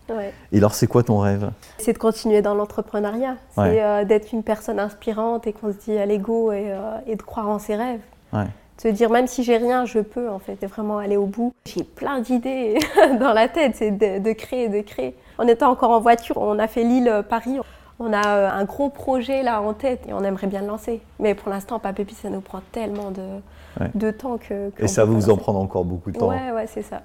Et 0.51 0.57
alors, 0.57 0.73
c'est 0.73 0.87
quoi 0.87 1.03
ton 1.03 1.19
rêve? 1.19 1.51
C'est 1.77 1.93
de 1.93 1.97
continuer 1.97 2.41
dans 2.41 2.53
l'entrepreneuriat. 2.53 3.35
C'est 3.55 3.83
euh, 3.83 4.05
d'être 4.05 4.33
une 4.33 4.43
personne 4.43 4.79
inspirante 4.79 5.47
et 5.47 5.53
qu'on 5.53 5.71
se 5.71 5.77
dit 5.77 5.97
à 5.97 6.05
l'ego 6.05 6.51
et, 6.51 6.71
euh, 6.71 6.97
et, 7.07 7.15
de 7.15 7.21
croire 7.21 7.49
en 7.49 7.59
ses 7.59 7.75
rêves. 7.75 8.01
De 8.33 8.47
se 8.77 8.87
dire, 8.89 9.09
même 9.09 9.27
si 9.27 9.43
j'ai 9.43 9.57
rien, 9.57 9.85
je 9.85 9.99
peux, 9.99 10.29
en 10.29 10.39
fait, 10.39 10.57
et 10.61 10.67
vraiment 10.67 10.99
aller 10.99 11.17
au 11.17 11.25
bout. 11.25 11.53
J'ai 11.65 11.83
plein 11.83 12.21
d'idées 12.21 12.77
dans 13.19 13.33
la 13.33 13.47
tête, 13.49 13.75
c'est 13.75 13.91
de, 13.91 14.19
de 14.19 14.31
créer, 14.33 14.69
de 14.69 14.81
créer. 14.81 15.15
En 15.37 15.47
étant 15.47 15.69
encore 15.69 15.91
en 15.91 15.99
voiture, 15.99 16.37
on 16.37 16.59
a 16.59 16.67
fait 16.67 16.83
l'île-Paris. 16.83 17.59
On 17.99 18.13
a 18.13 18.27
euh, 18.27 18.49
un 18.49 18.63
gros 18.63 18.89
projet 18.89 19.43
là 19.43 19.61
en 19.61 19.73
tête 19.73 20.01
et 20.07 20.13
on 20.13 20.23
aimerait 20.23 20.47
bien 20.47 20.61
le 20.61 20.67
lancer. 20.67 21.01
Mais 21.19 21.35
pour 21.35 21.49
l'instant, 21.49 21.79
Papépi, 21.79 22.15
ça 22.15 22.29
nous 22.29 22.41
prend 22.41 22.61
tellement 22.71 23.11
de, 23.11 23.85
de 23.95 24.11
temps 24.11 24.37
que. 24.37 24.71
et 24.79 24.87
ça 24.87 25.05
va 25.05 25.11
vous 25.11 25.29
en 25.29 25.37
prendre 25.37 25.59
encore 25.59 25.83
beaucoup 25.83 26.11
de 26.11 26.17
temps. 26.17 26.29
Ouais, 26.29 26.51
ouais, 26.53 26.65
c'est 26.67 26.81
ça. 26.81 27.01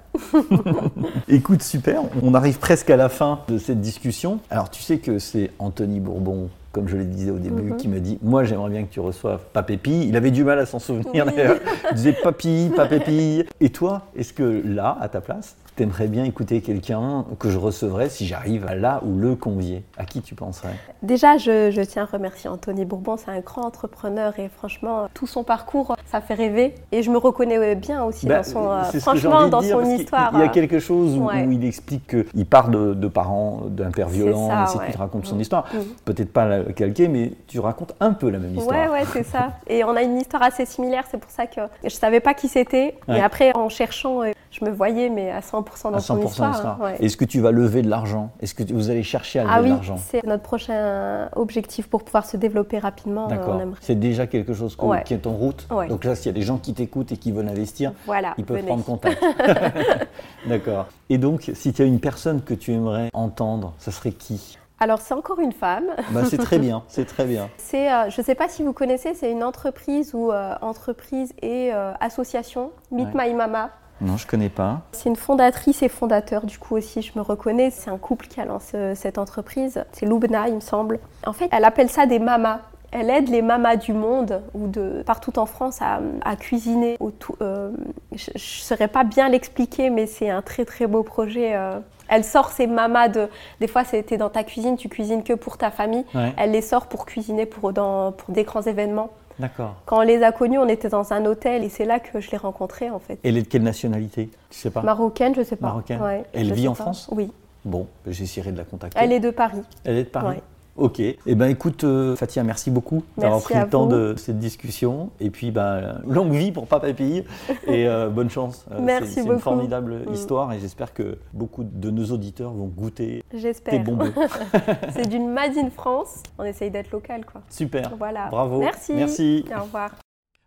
Écoute, 1.27 1.63
super. 1.63 2.01
On 2.23 2.33
arrive 2.33 2.59
presque 2.59 2.89
à 2.89 2.95
la 2.95 3.09
fin 3.09 3.41
de 3.47 3.57
cette 3.57 3.81
discussion. 3.81 4.39
Alors, 4.49 4.69
tu 4.69 4.81
sais 4.81 4.99
que 4.99 5.19
c'est 5.19 5.51
Anthony 5.59 5.99
Bourbon 5.99 6.49
comme 6.75 6.89
je 6.89 6.97
le 6.97 7.05
disais 7.05 7.31
au 7.31 7.39
début, 7.39 7.71
mhm. 7.71 7.77
qui 7.77 7.87
m'a 7.87 7.99
dit 7.99 8.19
Moi, 8.21 8.43
j'aimerais 8.43 8.69
bien 8.69 8.83
que 8.83 8.91
tu 8.91 8.99
reçoives 8.99 9.39
Papépi. 9.53 10.07
Il 10.09 10.17
avait 10.17 10.29
du 10.29 10.43
mal 10.43 10.59
à 10.59 10.65
s'en 10.65 10.79
souvenir 10.79 11.25
d'ailleurs. 11.25 11.55
Il 11.91 11.95
disait 11.95 12.11
Papi, 12.21 12.69
Papépi. 12.75 13.45
Et 13.61 13.69
toi, 13.69 14.01
est-ce 14.17 14.33
que 14.33 14.61
là, 14.65 14.97
à 14.99 15.07
ta 15.07 15.21
place, 15.21 15.55
t'aimerais 15.75 16.07
bien 16.07 16.23
écouter 16.23 16.61
quelqu'un 16.61 17.25
que 17.39 17.49
je 17.49 17.57
recevrais 17.57 18.09
si 18.09 18.25
j'arrive 18.25 18.65
à 18.65 18.75
là 18.75 19.01
ou 19.05 19.17
le 19.17 19.35
convier 19.35 19.83
À 19.97 20.05
qui 20.05 20.21
tu 20.21 20.35
penserais? 20.35 20.75
Déjà, 21.03 21.37
je, 21.37 21.83
tiens 21.83 22.03
à 22.03 22.05
remercier 22.05 22.49
Anthony 22.49 22.85
Bourbon. 22.85 23.17
C'est 23.17 23.31
un 23.31 23.39
grand 23.39 23.63
entrepreneur 23.63 24.37
et 24.39 24.49
franchement, 24.49 25.07
tout 25.13 25.27
son 25.27 25.43
parcours, 25.43 25.95
ça 26.05 26.21
fait 26.21 26.33
rêver. 26.33 26.75
Et 26.91 27.03
je 27.03 27.11
me 27.11 27.17
reconnais 27.17 27.75
bien 27.75 28.03
aussi 28.03 28.25
bah, 28.25 28.37
dans 28.37 28.43
son, 28.43 28.71
euh, 28.71 28.99
franchement, 28.99 29.47
dans 29.47 29.61
son 29.61 29.83
histoire. 29.85 30.31
Il 30.33 30.39
y 30.39 30.43
a 30.43 30.47
quelque 30.49 30.79
chose 30.79 31.17
où, 31.17 31.29
il 31.31 31.65
explique 31.65 32.07
qu'il 32.07 32.45
part 32.45 32.69
de, 32.69 33.07
parents 33.07 33.63
d'un 33.67 33.91
père 33.91 34.09
violent, 34.09 34.49
et 34.49 34.77
ouais. 34.77 34.91
raconte 34.97 35.25
son 35.25 35.35
mm. 35.35 35.41
histoire. 35.41 35.65
Mm. 35.73 35.77
Peut-être 36.05 36.33
pas 36.33 36.45
la 36.45 36.63
calquer, 36.73 37.07
mais 37.07 37.33
tu 37.47 37.59
racontes 37.59 37.93
un 37.99 38.13
peu 38.13 38.29
la 38.29 38.39
même 38.39 38.55
histoire. 38.55 38.91
Ouais, 38.91 38.99
ouais, 38.99 39.05
c'est 39.11 39.23
ça. 39.23 39.53
Et 39.67 39.83
on 39.83 39.95
a 39.95 40.01
une 40.01 40.17
histoire 40.17 40.43
assez 40.43 40.65
similaire. 40.65 41.03
C'est 41.09 41.19
pour 41.19 41.31
ça 41.31 41.47
que 41.47 41.61
je 41.83 41.89
savais 41.89 42.19
pas 42.19 42.33
qui 42.33 42.47
c'était. 42.47 42.95
Et 43.07 43.19
après, 43.19 43.55
en 43.55 43.69
cherchant, 43.69 44.23
euh, 44.23 44.31
je 44.57 44.63
me 44.63 44.71
voyais, 44.71 45.09
mais 45.09 45.31
à 45.31 45.41
100% 45.41 45.91
dans 45.91 45.99
son 45.99 46.21
histoire. 46.21 46.79
Est-ce 46.99 47.17
que 47.17 47.25
tu 47.25 47.41
vas 47.41 47.51
lever 47.51 47.81
de 47.81 47.89
l'argent? 47.89 48.31
Est-ce 48.39 48.53
que 48.53 48.63
vous 48.71 48.89
allez 48.89 49.03
chercher 49.03 49.39
à 49.39 49.43
lever 49.43 49.53
ah 49.55 49.61
de 49.61 49.69
l'argent? 49.69 49.97
C'est 49.97 50.25
notre 50.25 50.43
prochain 50.43 51.29
objectif 51.35 51.87
pour 51.87 52.03
pouvoir 52.03 52.25
se 52.25 52.37
développer 52.37 52.79
rapidement. 52.79 53.27
D'accord. 53.27 53.61
C'est 53.81 53.99
déjà 53.99 54.27
quelque 54.27 54.53
chose 54.53 54.77
qui 55.05 55.13
est 55.13 55.27
en 55.27 55.33
route. 55.33 55.67
Donc 55.89 56.03
là, 56.03 56.15
s'il 56.15 56.27
y 56.27 56.29
a 56.29 56.33
des 56.33 56.45
gens 56.45 56.57
qui 56.57 56.73
t'écoutent 56.73 57.11
et 57.11 57.17
qui 57.17 57.31
veulent 57.31 57.49
investir, 57.49 57.91
ils 58.37 58.45
peuvent 58.45 58.65
prendre 58.65 58.83
contact. 58.83 59.23
D'accord. 60.47 60.87
Et 61.09 61.17
donc, 61.17 61.51
si 61.53 61.73
tu 61.73 61.81
as 61.81 61.85
une 61.85 61.99
personne 61.99 62.41
que 62.41 62.53
tu 62.53 62.71
aimerais 62.71 63.09
entendre, 63.13 63.73
ça 63.77 63.91
serait 63.91 64.11
qui? 64.11 64.57
Alors 64.79 64.99
c'est 64.99 65.13
encore 65.13 65.39
une 65.39 65.53
femme. 65.53 65.85
Bah, 66.11 66.25
c'est 66.25 66.37
très 66.37 66.59
bien, 66.59 66.83
c'est 66.87 67.05
très 67.05 67.25
bien. 67.25 67.49
C'est, 67.57 67.91
euh, 67.91 68.09
je 68.09 68.19
ne 68.19 68.25
sais 68.25 68.35
pas 68.35 68.49
si 68.49 68.61
vous 68.61 68.73
connaissez, 68.73 69.13
c'est 69.13 69.31
une 69.31 69.43
entreprise 69.43 70.13
ou 70.13 70.31
euh, 70.31 70.53
entreprise 70.61 71.33
et 71.41 71.73
euh, 71.73 71.93
association 72.01 72.71
Meet 72.91 73.13
My 73.15 73.33
Mama. 73.33 73.69
Non, 74.01 74.17
je 74.17 74.27
connais 74.27 74.49
pas. 74.49 74.81
C'est 74.91 75.09
une 75.09 75.15
fondatrice 75.15 75.81
et 75.81 75.89
fondateur, 75.89 76.45
du 76.45 76.59
coup 76.59 76.75
aussi, 76.75 77.01
je 77.01 77.11
me 77.15 77.21
reconnais. 77.21 77.71
C'est 77.71 77.89
un 77.89 77.97
couple 77.97 78.27
qui 78.27 78.41
a 78.41 78.45
lancé 78.45 78.93
cette 78.95 79.17
entreprise. 79.17 79.83
C'est 79.93 80.05
Lubna, 80.05 80.47
il 80.49 80.55
me 80.55 80.59
semble. 80.59 80.99
En 81.25 81.33
fait, 81.33 81.49
elle 81.51 81.63
appelle 81.63 81.89
ça 81.89 82.05
des 82.05 82.19
mamas. 82.19 82.59
Elle 82.91 83.09
aide 83.09 83.29
les 83.29 83.41
mamas 83.41 83.75
du 83.75 83.93
monde 83.93 84.41
ou 84.53 84.67
de 84.67 85.03
partout 85.05 85.37
en 85.37 85.45
France 85.45 85.79
à, 85.81 86.35
cuisiner. 86.37 86.97
Euh, 87.41 87.71
je 88.13 88.31
ne 88.33 88.39
saurais 88.39 88.87
pas 88.87 89.03
bien 89.03 89.27
l'expliquer, 89.27 89.89
mais 89.89 90.05
c'est 90.05 90.29
un 90.29 90.41
très 90.41 90.63
très 90.63 90.87
beau 90.87 91.03
projet. 91.03 91.55
Euh. 91.55 91.79
Elle 92.07 92.23
sort 92.23 92.51
ses 92.51 92.67
mamas 92.67 93.09
de. 93.09 93.27
Des 93.59 93.67
fois, 93.67 93.83
c'était 93.83 94.17
dans 94.17 94.29
ta 94.29 94.43
cuisine, 94.43 94.77
tu 94.77 94.87
cuisines 94.87 95.23
que 95.23 95.33
pour 95.33 95.57
ta 95.57 95.71
famille. 95.71 96.05
Elle 96.37 96.51
les 96.51 96.61
sort 96.61 96.87
pour 96.87 97.05
cuisiner 97.05 97.45
pour, 97.45 97.73
dans, 97.73 98.11
pour 98.11 98.33
des 98.33 98.43
grands 98.43 98.61
événements. 98.61 99.09
D'accord. 99.39 99.75
Quand 99.85 99.99
on 99.99 100.01
les 100.01 100.23
a 100.23 100.31
connus, 100.31 100.57
on 100.57 100.67
était 100.67 100.89
dans 100.89 101.11
un 101.11 101.25
hôtel 101.25 101.63
et 101.63 101.69
c'est 101.69 101.85
là 101.85 101.99
que 101.99 102.19
je 102.21 102.31
l'ai 102.31 102.37
rencontrée 102.37 102.89
en 102.89 102.99
fait. 102.99 103.19
Elle 103.23 103.37
est 103.37 103.41
de 103.41 103.47
quelle 103.47 103.63
nationalité? 103.63 104.29
Tu 104.49 104.59
sais 104.59 104.71
pas? 104.71 104.81
Marocaine, 104.81 105.35
je 105.35 105.43
sais 105.43 105.55
pas. 105.55 105.67
Marocaine. 105.67 105.99
Elle 106.33 106.53
vit 106.53 106.67
en 106.67 106.75
France? 106.75 107.09
Oui. 107.11 107.31
Bon, 107.65 107.87
j'essaierai 108.05 108.51
de 108.51 108.57
la 108.57 108.63
contacter. 108.63 108.97
Elle 109.01 109.11
est 109.11 109.19
de 109.19 109.31
Paris. 109.31 109.63
Elle 109.83 109.97
est 109.97 110.03
de 110.03 110.09
Paris? 110.09 110.41
Ok. 110.75 110.99
Eh 110.99 111.35
ben, 111.35 111.47
écoute, 111.47 111.83
euh, 111.85 112.15
Fatia, 112.15 112.43
merci 112.43 112.69
beaucoup 112.69 113.03
d'avoir 113.17 113.41
pris 113.41 113.55
le 113.55 113.67
temps 113.69 113.87
de 113.87 114.13
cette 114.17 114.39
discussion. 114.39 115.09
Et 115.19 115.29
puis, 115.29 115.51
ben, 115.51 116.01
longue 116.05 116.33
vie 116.33 116.51
pour 116.51 116.67
Papa 116.67 116.93
Pille 116.93 117.23
et 117.67 117.87
euh, 117.87 118.09
bonne 118.09 118.29
chance. 118.29 118.65
Euh, 118.71 118.79
merci 118.81 119.21
beaucoup. 119.21 119.27
C'est 119.27 119.33
une 119.35 119.39
formidable 119.39 120.01
mm. 120.07 120.13
histoire 120.13 120.53
et 120.53 120.59
j'espère 120.59 120.93
que 120.93 121.17
beaucoup 121.33 121.63
de 121.63 121.89
nos 121.89 122.05
auditeurs 122.11 122.51
vont 122.51 122.67
goûter 122.67 123.23
tes 123.63 123.79
bonbons. 123.79 124.11
C'est 124.93 125.07
d'une 125.07 125.29
Made 125.29 125.57
in 125.57 125.69
France. 125.69 126.23
On 126.37 126.43
essaye 126.43 126.71
d'être 126.71 126.91
local, 126.91 127.25
quoi. 127.25 127.41
Super. 127.49 127.95
Voilà. 127.97 128.27
Bravo. 128.29 128.59
Merci. 128.59 128.93
Merci. 128.93 129.45
au 129.57 129.63
revoir. 129.63 129.91